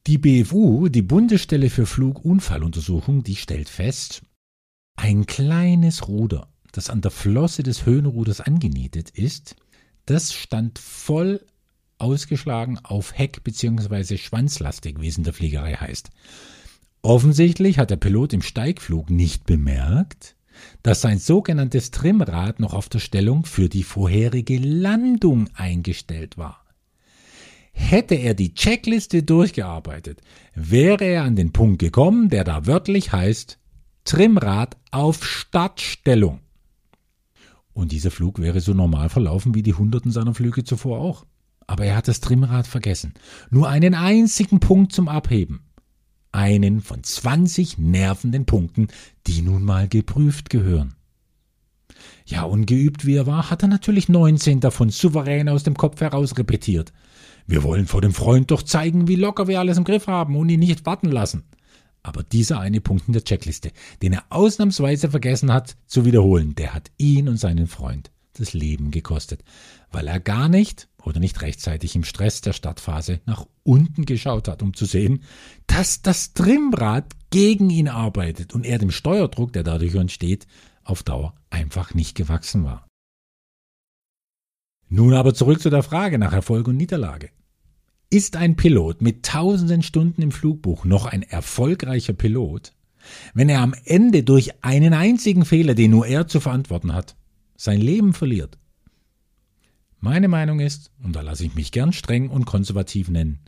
[0.07, 4.23] Die BFU, die Bundesstelle für Flugunfalluntersuchung, die stellt fest,
[4.97, 9.57] ein kleines Ruder das an der Flosse des Höhenruders angenietet ist,
[10.07, 11.45] das stand voll
[11.99, 14.19] ausgeschlagen auf Heck- bzw.
[14.19, 16.11] Schwanzlastig, wie es in der Fliegerei heißt.
[17.03, 20.37] Offensichtlich hat der Pilot im Steigflug nicht bemerkt,
[20.83, 26.64] dass sein sogenanntes Trimmrad noch auf der Stellung für die vorherige Landung eingestellt war.
[27.77, 30.23] Hätte er die Checkliste durchgearbeitet,
[30.55, 33.59] wäre er an den Punkt gekommen, der da wörtlich heißt
[34.05, 36.41] Trimmrad auf Startstellung.
[37.73, 41.27] Und dieser Flug wäre so normal verlaufen wie die Hunderten seiner Flüge zuvor auch.
[41.67, 43.15] Aber er hat das Trimmrad vergessen.
[43.51, 45.65] Nur einen einzigen Punkt zum Abheben.
[46.31, 48.89] Einen von 20 nervenden Punkten,
[49.27, 50.95] die nun mal geprüft gehören.
[52.27, 56.37] Ja, ungeübt wie er war, hat er natürlich 19 davon souverän aus dem Kopf heraus
[56.39, 56.93] repetiert.
[57.47, 60.49] Wir wollen vor dem Freund doch zeigen, wie locker wir alles im Griff haben und
[60.49, 61.45] ihn nicht warten lassen.
[62.03, 66.75] Aber dieser eine Punkt in der Checkliste, den er ausnahmsweise vergessen hat zu wiederholen, der
[66.75, 69.45] hat ihn und seinen Freund das Leben gekostet,
[69.91, 74.63] weil er gar nicht oder nicht rechtzeitig im Stress der Startphase nach unten geschaut hat,
[74.63, 75.23] um zu sehen,
[75.67, 80.47] dass das Trimmrad gegen ihn arbeitet und er dem Steuerdruck, der dadurch entsteht,
[80.83, 82.87] auf Dauer einfach nicht gewachsen war.
[84.89, 87.31] Nun aber zurück zu der Frage nach Erfolg und Niederlage.
[88.11, 92.73] Ist ein Pilot mit tausenden Stunden im Flugbuch noch ein erfolgreicher Pilot,
[93.35, 97.17] wenn er am Ende durch einen einzigen Fehler, den nur er zu verantworten hat,
[97.57, 98.59] sein Leben verliert?
[100.01, 103.41] Meine Meinung ist, und da lasse ich mich gern streng und konservativ nennen,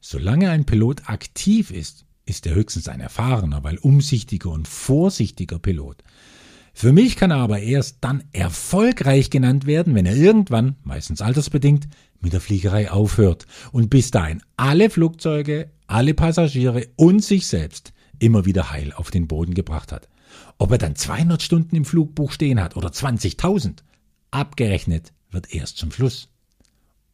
[0.00, 6.02] solange ein Pilot aktiv ist, ist er höchstens ein erfahrener, weil umsichtiger und vorsichtiger Pilot.
[6.76, 11.86] Für mich kann er aber erst dann erfolgreich genannt werden, wenn er irgendwann, meistens altersbedingt,
[12.20, 18.44] mit der Fliegerei aufhört und bis dahin alle Flugzeuge, alle Passagiere und sich selbst immer
[18.44, 20.08] wieder heil auf den Boden gebracht hat.
[20.58, 23.76] Ob er dann 200 Stunden im Flugbuch stehen hat oder 20.000,
[24.32, 26.28] abgerechnet wird erst zum Schluss.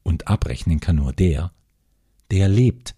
[0.03, 1.53] Und abrechnen kann nur der,
[2.31, 2.95] der lebt.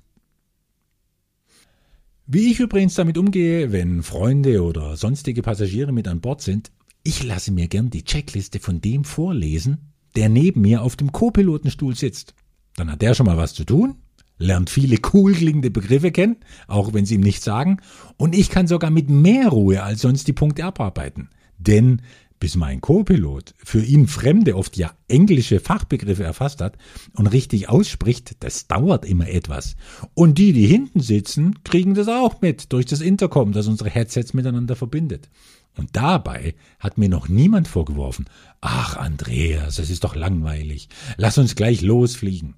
[2.34, 7.22] Wie ich übrigens damit umgehe, wenn Freunde oder sonstige Passagiere mit an Bord sind, ich
[7.22, 12.34] lasse mir gern die Checkliste von dem vorlesen, der neben mir auf dem Co-Pilotenstuhl sitzt.
[12.76, 13.96] Dann hat der schon mal was zu tun,
[14.38, 16.36] lernt viele cool klingende Begriffe kennen,
[16.68, 17.82] auch wenn sie ihm nichts sagen,
[18.16, 21.28] und ich kann sogar mit mehr Ruhe als sonst die Punkte abarbeiten.
[21.58, 22.00] Denn
[22.42, 26.76] bis mein Co-Pilot für ihn fremde, oft ja englische Fachbegriffe erfasst hat
[27.14, 29.76] und richtig ausspricht, das dauert immer etwas.
[30.14, 34.34] Und die, die hinten sitzen, kriegen das auch mit durch das Intercom, das unsere Headsets
[34.34, 35.30] miteinander verbindet.
[35.76, 38.24] Und dabei hat mir noch niemand vorgeworfen,
[38.60, 42.56] ach Andreas, es ist doch langweilig, lass uns gleich losfliegen.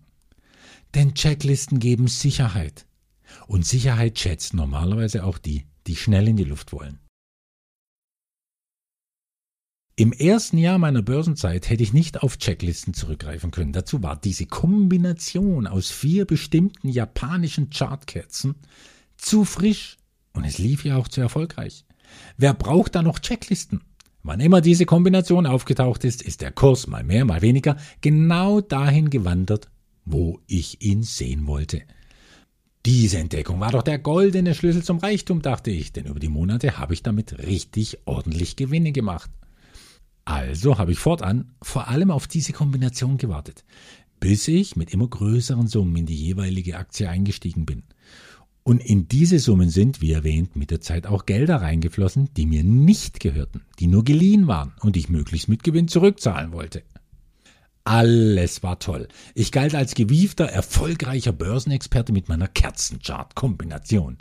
[0.95, 2.87] Denn Checklisten geben Sicherheit.
[3.47, 7.01] Und Sicherheit schätzt normalerweise auch die, die schnell in die Luft wollen.
[9.97, 13.73] Im ersten Jahr meiner Börsenzeit hätte ich nicht auf Checklisten zurückgreifen können.
[13.73, 18.57] Dazu war diese Kombination aus vier bestimmten japanischen Chartkerzen
[19.17, 19.97] zu frisch
[20.33, 21.85] und es lief ja auch zu erfolgreich.
[22.37, 23.83] Wer braucht da noch Checklisten?
[24.25, 29.11] Wann immer diese Kombination aufgetaucht ist, ist der Kurs mal mehr, mal weniger genau dahin
[29.11, 29.71] gewandert,
[30.05, 31.83] wo ich ihn sehen wollte.
[32.85, 36.79] Diese Entdeckung war doch der goldene Schlüssel zum Reichtum, dachte ich, denn über die Monate
[36.79, 39.31] habe ich damit richtig ordentlich Gewinne gemacht.
[40.25, 43.65] Also habe ich fortan vor allem auf diese Kombination gewartet,
[44.21, 47.83] bis ich mit immer größeren Summen in die jeweilige Aktie eingestiegen bin.
[48.63, 52.65] Und in diese Summen sind, wie erwähnt, mit der Zeit auch Gelder reingeflossen, die mir
[52.65, 56.83] nicht gehörten, die nur geliehen waren und ich möglichst mit Gewinn zurückzahlen wollte.
[57.85, 59.09] Alles war toll.
[59.35, 64.17] Ich galt als gewiefter, erfolgreicher Börsenexperte mit meiner Kerzenchart-Kombination.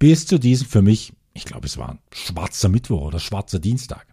[0.00, 4.11] Bis zu diesem für mich, ich glaube es war schwarzer Mittwoch oder schwarzer Dienstag.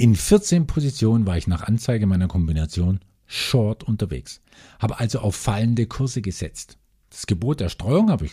[0.00, 4.40] In 14 Positionen war ich nach Anzeige meiner Kombination short unterwegs,
[4.78, 6.78] habe also auf fallende Kurse gesetzt.
[7.10, 8.32] Das Gebot der Streuung habe ich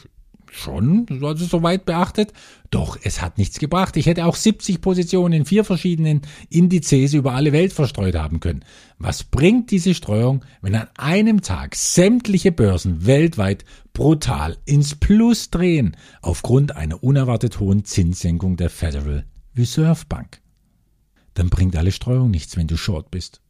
[0.49, 2.31] schon, also soweit beachtet.
[2.69, 3.97] Doch es hat nichts gebracht.
[3.97, 8.63] Ich hätte auch 70 Positionen in vier verschiedenen Indizes über alle Welt verstreut haben können.
[8.97, 15.97] Was bringt diese Streuung, wenn an einem Tag sämtliche Börsen weltweit brutal ins Plus drehen,
[16.21, 19.25] aufgrund einer unerwartet hohen Zinssenkung der Federal
[19.57, 20.39] Reserve Bank?
[21.37, 23.41] Dann bringt alle Streuung nichts, wenn du short bist.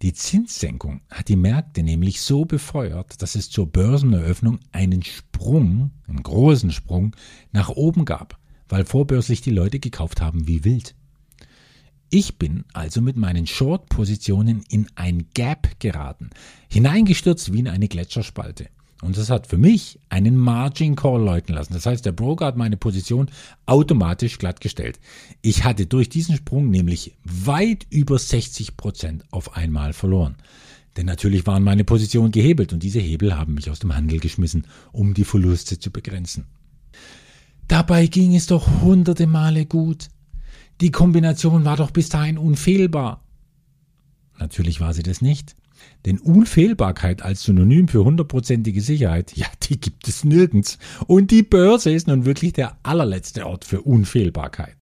[0.00, 6.22] Die Zinssenkung hat die Märkte nämlich so befeuert, dass es zur Börseneröffnung einen Sprung, einen
[6.22, 7.14] großen Sprung
[7.52, 8.38] nach oben gab,
[8.70, 10.94] weil vorbörslich die Leute gekauft haben wie wild.
[12.08, 16.30] Ich bin also mit meinen Short-Positionen in ein Gap geraten,
[16.70, 18.70] hineingestürzt wie in eine Gletscherspalte.
[19.00, 21.72] Und das hat für mich einen Margin Call läuten lassen.
[21.72, 23.30] Das heißt, der Broker hat meine Position
[23.64, 24.98] automatisch glattgestellt.
[25.40, 30.36] Ich hatte durch diesen Sprung nämlich weit über 60 Prozent auf einmal verloren.
[30.96, 34.66] Denn natürlich waren meine Positionen gehebelt und diese Hebel haben mich aus dem Handel geschmissen,
[34.90, 36.46] um die Verluste zu begrenzen.
[37.68, 40.08] Dabei ging es doch hunderte Male gut.
[40.80, 43.22] Die Kombination war doch bis dahin unfehlbar.
[44.40, 45.54] Natürlich war sie das nicht.
[46.06, 50.78] Denn Unfehlbarkeit als Synonym für hundertprozentige Sicherheit, ja, die gibt es nirgends.
[51.06, 54.76] Und die Börse ist nun wirklich der allerletzte Ort für Unfehlbarkeit.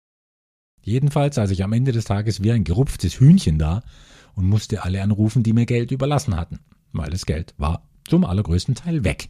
[0.82, 3.84] Jedenfalls saß ich am Ende des Tages wie ein gerupftes Hühnchen da
[4.36, 6.60] und musste alle anrufen, die mir Geld überlassen hatten,
[6.91, 9.30] weil das Geld war zum allergrößten Teil weg.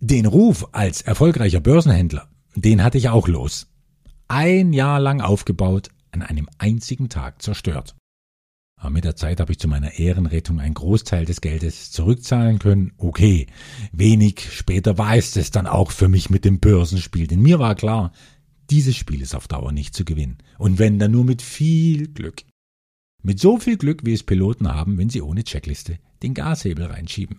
[0.00, 3.68] Den Ruf als erfolgreicher Börsenhändler, den hatte ich auch los.
[4.26, 7.94] Ein Jahr lang aufgebaut, an einem einzigen Tag zerstört.
[8.80, 12.92] Aber mit der Zeit habe ich zu meiner Ehrenrettung einen Großteil des Geldes zurückzahlen können.
[12.96, 13.46] Okay,
[13.92, 17.26] wenig später war es es dann auch für mich mit dem Börsenspiel.
[17.26, 18.10] Denn mir war klar,
[18.70, 20.38] dieses Spiel ist auf Dauer nicht zu gewinnen.
[20.56, 22.42] Und wenn dann nur mit viel Glück.
[23.22, 27.38] Mit so viel Glück, wie es Piloten haben, wenn sie ohne Checkliste den Gashebel reinschieben.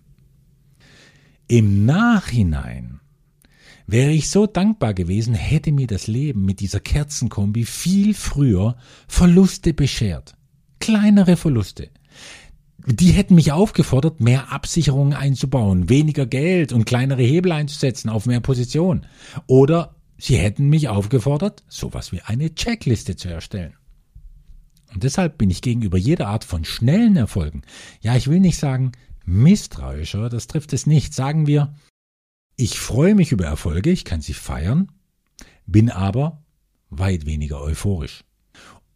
[1.48, 3.00] Im Nachhinein
[3.88, 8.78] wäre ich so dankbar gewesen, hätte mir das Leben mit dieser Kerzenkombi viel früher
[9.08, 10.36] Verluste beschert
[10.82, 11.90] kleinere Verluste.
[12.86, 18.42] Die hätten mich aufgefordert, mehr Absicherungen einzubauen, weniger Geld und kleinere Hebel einzusetzen auf mehr
[18.42, 19.06] Position.
[19.48, 23.76] Oder sie hätten mich aufgefordert, sowas wie eine Checkliste zu erstellen.
[24.94, 27.62] Und deshalb bin ich gegenüber jeder Art von schnellen Erfolgen,
[28.02, 28.92] ja, ich will nicht sagen
[29.24, 31.76] misstrauischer, das trifft es nicht, sagen wir,
[32.58, 34.92] ich freue mich über Erfolge, ich kann sie feiern,
[35.66, 36.44] bin aber
[36.90, 38.24] weit weniger euphorisch.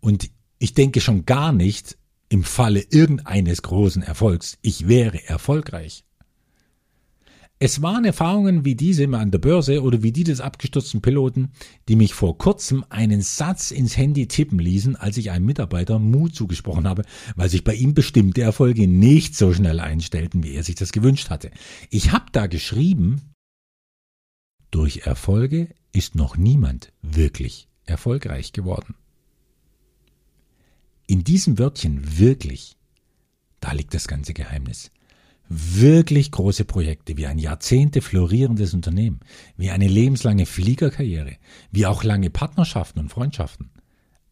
[0.01, 0.29] Und
[0.59, 1.97] ich denke schon gar nicht
[2.29, 6.05] im Falle irgendeines großen Erfolgs, ich wäre erfolgreich.
[7.57, 11.51] Es waren Erfahrungen wie diese an der Börse oder wie die des abgestürzten Piloten,
[11.87, 16.35] die mich vor kurzem einen Satz ins Handy tippen ließen, als ich einem Mitarbeiter Mut
[16.35, 17.03] zugesprochen habe,
[17.37, 21.29] weil sich bei ihm bestimmte Erfolge nicht so schnell einstellten, wie er sich das gewünscht
[21.29, 21.49] hatte.
[21.89, 23.21] Ich habe da geschrieben,
[24.69, 28.95] durch Erfolge ist noch niemand wirklich erfolgreich geworden.
[31.07, 32.75] In diesem Wörtchen wirklich,
[33.59, 34.89] da liegt das ganze Geheimnis.
[35.47, 39.19] Wirklich große Projekte, wie ein Jahrzehnte florierendes Unternehmen,
[39.57, 41.37] wie eine lebenslange Fliegerkarriere,
[41.71, 43.69] wie auch lange Partnerschaften und Freundschaften.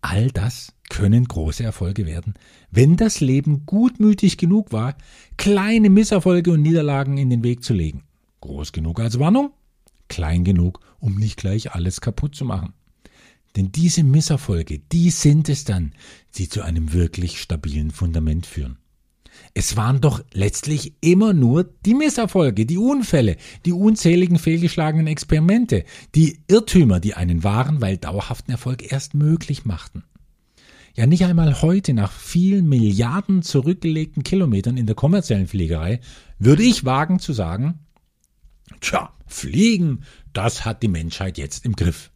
[0.01, 2.34] All das können große Erfolge werden,
[2.71, 4.97] wenn das Leben gutmütig genug war,
[5.38, 8.03] kleine Misserfolge und Niederlagen in den Weg zu legen.
[8.41, 9.51] Groß genug als Warnung,
[10.09, 12.74] klein genug, um nicht gleich alles kaputt zu machen.
[13.56, 15.93] Denn diese Misserfolge, die sind es dann,
[16.36, 18.78] die zu einem wirklich stabilen Fundament führen.
[19.54, 25.86] Es waren doch letztlich immer nur die Misserfolge, die Unfälle, die unzähligen fehlgeschlagenen Experimente,
[26.16, 30.04] die Irrtümer, die einen wahren, weil dauerhaften Erfolg erst möglich machten.
[30.95, 35.99] Ja, nicht einmal heute, nach vielen Milliarden zurückgelegten Kilometern in der kommerziellen Fliegerei,
[36.38, 37.80] würde ich wagen zu sagen,
[38.80, 42.12] tja, Fliegen, das hat die Menschheit jetzt im Griff.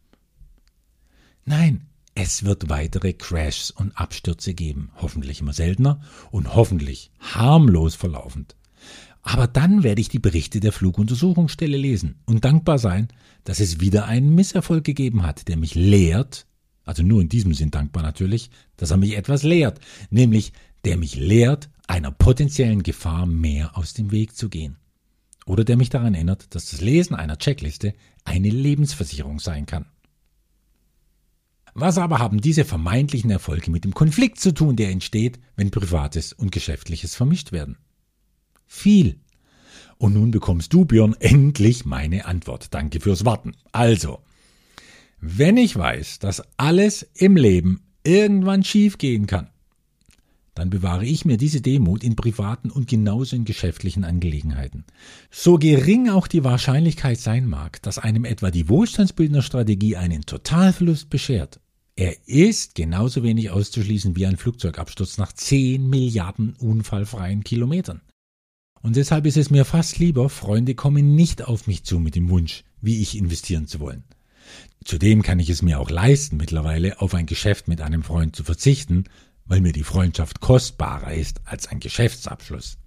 [1.48, 8.54] Nein, es wird weitere Crashs und Abstürze geben, hoffentlich immer seltener und hoffentlich harmlos verlaufend.
[9.22, 13.08] Aber dann werde ich die Berichte der Fluguntersuchungsstelle lesen und dankbar sein,
[13.44, 16.46] dass es wieder einen Misserfolg gegeben hat, der mich lehrt,
[16.84, 19.80] also nur in diesem Sinn dankbar natürlich, dass er mich etwas lehrt,
[20.10, 20.52] nämlich
[20.84, 24.76] der mich lehrt, einer potenziellen Gefahr mehr aus dem Weg zu gehen.
[25.46, 27.94] oder der mich daran erinnert, dass das Lesen einer Checkliste
[28.24, 29.86] eine Lebensversicherung sein kann.
[31.80, 36.32] Was aber haben diese vermeintlichen Erfolge mit dem Konflikt zu tun, der entsteht, wenn Privates
[36.32, 37.78] und Geschäftliches vermischt werden?
[38.66, 39.20] Viel.
[39.96, 42.74] Und nun bekommst du, Björn, endlich meine Antwort.
[42.74, 43.52] Danke fürs Warten.
[43.70, 44.18] Also,
[45.20, 49.48] wenn ich weiß, dass alles im Leben irgendwann schiefgehen kann,
[50.56, 54.84] dann bewahre ich mir diese Demut in privaten und genauso in geschäftlichen Angelegenheiten.
[55.30, 61.60] So gering auch die Wahrscheinlichkeit sein mag, dass einem etwa die Wohlstandsbildnerstrategie einen Totalverlust beschert,
[61.98, 68.02] er ist genauso wenig auszuschließen wie ein Flugzeugabsturz nach 10 Milliarden unfallfreien Kilometern.
[68.80, 72.30] Und deshalb ist es mir fast lieber, Freunde kommen nicht auf mich zu mit dem
[72.30, 74.04] Wunsch, wie ich investieren zu wollen.
[74.84, 78.44] Zudem kann ich es mir auch leisten, mittlerweile auf ein Geschäft mit einem Freund zu
[78.44, 79.02] verzichten,
[79.44, 82.78] weil mir die Freundschaft kostbarer ist als ein Geschäftsabschluss.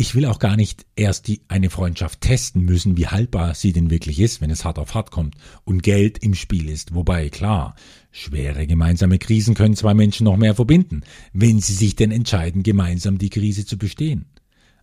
[0.00, 3.90] Ich will auch gar nicht erst die, eine Freundschaft testen müssen, wie haltbar sie denn
[3.90, 5.34] wirklich ist, wenn es hart auf hart kommt
[5.64, 6.94] und Geld im Spiel ist.
[6.94, 7.74] Wobei, klar,
[8.12, 13.18] schwere gemeinsame Krisen können zwei Menschen noch mehr verbinden, wenn sie sich denn entscheiden, gemeinsam
[13.18, 14.26] die Krise zu bestehen.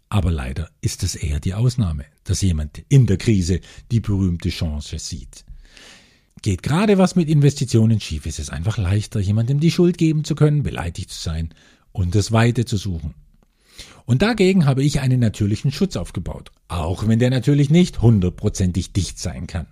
[0.09, 3.61] Aber leider ist es eher die Ausnahme, dass jemand in der Krise
[3.91, 5.45] die berühmte Chance sieht.
[6.41, 10.35] Geht gerade was mit Investitionen schief, ist es einfach leichter, jemandem die Schuld geben zu
[10.35, 11.53] können, beleidigt zu sein
[11.93, 13.13] und das Weite zu suchen.
[14.05, 19.19] Und dagegen habe ich einen natürlichen Schutz aufgebaut, auch wenn der natürlich nicht hundertprozentig dicht
[19.19, 19.67] sein kann.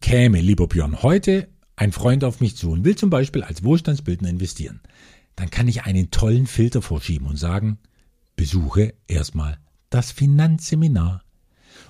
[0.00, 4.28] Käme, lieber Björn, heute ein Freund auf mich zu und will zum Beispiel als Wohlstandsbildner
[4.28, 4.80] investieren,
[5.36, 7.78] dann kann ich einen tollen Filter vorschieben und sagen,
[8.36, 9.58] besuche erstmal
[9.90, 11.22] das Finanzseminar.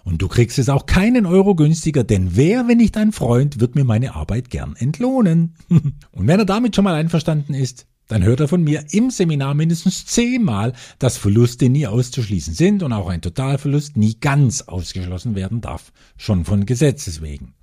[0.05, 3.75] Und du kriegst es auch keinen Euro günstiger, denn wer, wenn nicht ein Freund, wird
[3.75, 5.55] mir meine Arbeit gern entlohnen.
[5.69, 9.55] und wenn er damit schon mal einverstanden ist, dann hört er von mir im Seminar
[9.55, 15.61] mindestens zehnmal, dass Verluste nie auszuschließen sind und auch ein Totalverlust nie ganz ausgeschlossen werden
[15.61, 17.55] darf, schon von Gesetzes wegen.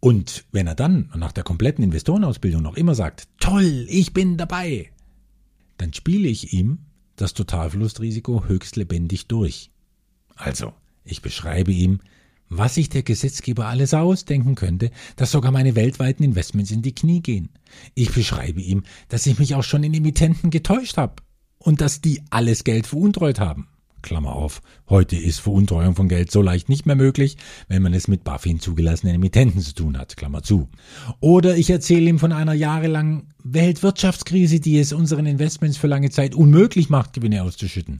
[0.00, 4.90] Und wenn er dann nach der kompletten Investorenausbildung noch immer sagt, toll, ich bin dabei,
[5.78, 6.78] dann spiele ich ihm
[7.14, 9.70] das Totalverlustrisiko höchst lebendig durch.
[10.34, 10.72] Also,
[11.04, 12.00] ich beschreibe ihm,
[12.56, 17.22] was sich der Gesetzgeber alles ausdenken könnte, dass sogar meine weltweiten Investments in die Knie
[17.22, 17.48] gehen.
[17.94, 21.14] Ich beschreibe ihm, dass ich mich auch schon in Emittenten getäuscht habe
[21.58, 23.68] und dass die alles Geld veruntreut haben.
[24.02, 27.36] Klammer auf, heute ist Veruntreuung von Geld so leicht nicht mehr möglich,
[27.68, 30.68] wenn man es mit BaFin zugelassenen Emittenten zu tun hat, Klammer zu.
[31.20, 36.34] Oder ich erzähle ihm von einer jahrelangen Weltwirtschaftskrise, die es unseren Investments für lange Zeit
[36.34, 37.98] unmöglich macht, Gewinne auszuschütten,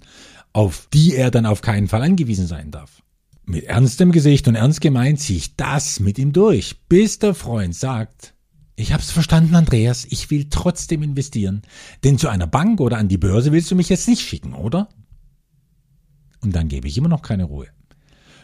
[0.52, 3.02] auf die er dann auf keinen Fall angewiesen sein darf.
[3.44, 7.74] Mit ernstem Gesicht und ernst gemeint ziehe ich das mit ihm durch, bis der Freund
[7.74, 8.34] sagt,
[8.76, 11.62] ich hab's verstanden, Andreas, ich will trotzdem investieren,
[12.04, 14.88] denn zu einer Bank oder an die Börse willst du mich jetzt nicht schicken, oder?
[16.40, 17.68] Und dann gebe ich immer noch keine Ruhe,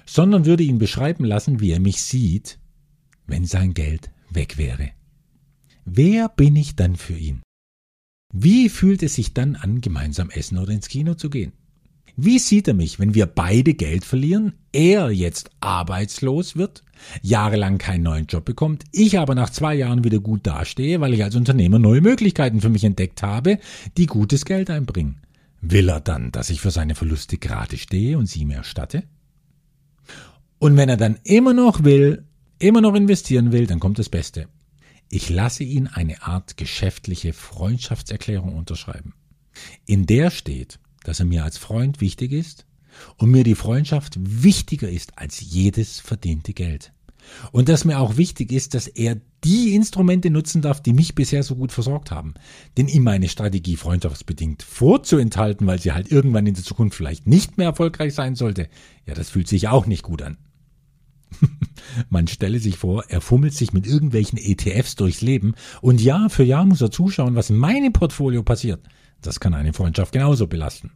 [0.06, 2.58] sondern würde ihn beschreiben lassen, wie er mich sieht,
[3.26, 4.90] wenn sein Geld weg wäre.
[5.84, 7.42] Wer bin ich dann für ihn?
[8.32, 11.52] Wie fühlt es sich dann an, gemeinsam essen oder ins Kino zu gehen?
[12.20, 16.82] Wie sieht er mich, wenn wir beide Geld verlieren, er jetzt arbeitslos wird,
[17.22, 21.22] jahrelang keinen neuen Job bekommt, ich aber nach zwei Jahren wieder gut dastehe, weil ich
[21.22, 23.60] als Unternehmer neue Möglichkeiten für mich entdeckt habe,
[23.96, 25.20] die gutes Geld einbringen?
[25.60, 29.04] Will er dann, dass ich für seine Verluste gerade stehe und sie mir erstatte?
[30.58, 32.24] Und wenn er dann immer noch will,
[32.58, 34.48] immer noch investieren will, dann kommt das Beste.
[35.08, 39.14] Ich lasse ihn eine Art geschäftliche Freundschaftserklärung unterschreiben.
[39.86, 42.66] In der steht, dass er mir als Freund wichtig ist
[43.16, 46.92] und mir die Freundschaft wichtiger ist als jedes verdiente Geld.
[47.50, 51.42] Und dass mir auch wichtig ist, dass er die Instrumente nutzen darf, die mich bisher
[51.42, 52.34] so gut versorgt haben.
[52.76, 57.56] Denn ihm meine Strategie freundschaftsbedingt vorzuenthalten, weil sie halt irgendwann in der Zukunft vielleicht nicht
[57.56, 58.68] mehr erfolgreich sein sollte,
[59.06, 60.36] ja, das fühlt sich auch nicht gut an.
[62.10, 66.44] Man stelle sich vor, er fummelt sich mit irgendwelchen ETFs durchs Leben und Jahr für
[66.44, 68.82] Jahr muss er zuschauen, was in meinem Portfolio passiert.
[69.22, 70.92] Das kann eine Freundschaft genauso belasten.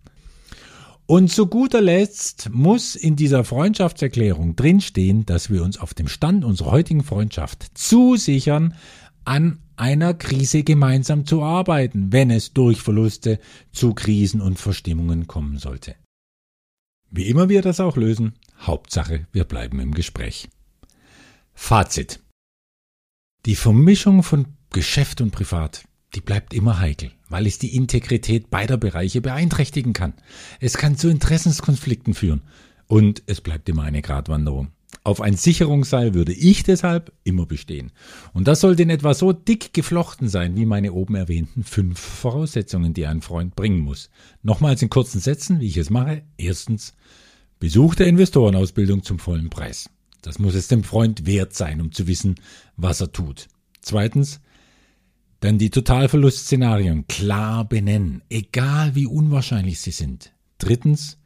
[1.06, 6.44] Und zu guter Letzt muss in dieser Freundschaftserklärung drinstehen, dass wir uns auf dem Stand
[6.44, 8.74] unserer heutigen Freundschaft zusichern,
[9.24, 13.40] an einer Krise gemeinsam zu arbeiten, wenn es durch Verluste
[13.72, 15.96] zu Krisen und Verstimmungen kommen sollte.
[17.10, 20.48] Wie immer wir das auch lösen, Hauptsache, wir bleiben im Gespräch.
[21.52, 22.20] Fazit.
[23.44, 25.84] Die Vermischung von Geschäft und Privat
[26.14, 30.14] die bleibt immer heikel, weil es die Integrität beider Bereiche beeinträchtigen kann.
[30.60, 32.42] Es kann zu Interessenskonflikten führen
[32.86, 34.72] und es bleibt immer eine Gratwanderung.
[35.04, 37.90] Auf ein Sicherungsseil würde ich deshalb immer bestehen.
[38.34, 42.94] Und das sollte in etwa so dick geflochten sein wie meine oben erwähnten fünf Voraussetzungen,
[42.94, 44.10] die ein Freund bringen muss.
[44.42, 46.22] Nochmals in kurzen Sätzen, wie ich es mache.
[46.36, 46.94] Erstens,
[47.58, 49.88] Besuch der Investorenausbildung zum vollen Preis.
[50.20, 52.36] Das muss es dem Freund wert sein, um zu wissen,
[52.76, 53.48] was er tut.
[53.80, 54.40] Zweitens,
[55.42, 60.32] dann die Totalverlustszenarien klar benennen, egal wie unwahrscheinlich sie sind.
[60.58, 61.18] Drittens,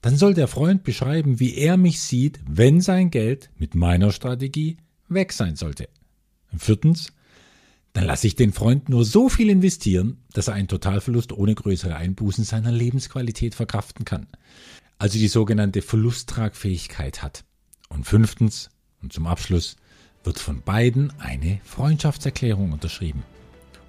[0.00, 4.78] dann soll der Freund beschreiben, wie er mich sieht, wenn sein Geld mit meiner Strategie
[5.10, 5.90] weg sein sollte.
[6.56, 7.12] Viertens,
[7.92, 11.96] dann lasse ich den Freund nur so viel investieren, dass er einen Totalverlust ohne größere
[11.96, 14.26] Einbußen seiner Lebensqualität verkraften kann.
[14.96, 17.44] Also die sogenannte Verlusttragfähigkeit hat.
[17.90, 18.70] Und fünftens,
[19.02, 19.76] und zum Abschluss,
[20.24, 23.22] wird von beiden eine Freundschaftserklärung unterschrieben.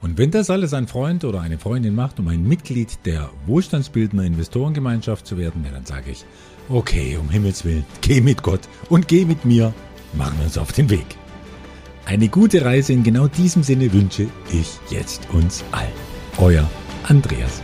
[0.01, 4.25] Und wenn das alles ein Freund oder eine Freundin macht, um ein Mitglied der wohlstandsbildender
[4.25, 6.25] Investorengemeinschaft zu werden, dann sage ich,
[6.69, 9.73] okay, um Himmels Willen, geh mit Gott und geh mit mir,
[10.13, 11.05] machen wir uns auf den Weg.
[12.05, 15.87] Eine gute Reise in genau diesem Sinne wünsche ich jetzt uns allen.
[16.37, 16.67] Euer
[17.03, 17.61] Andreas.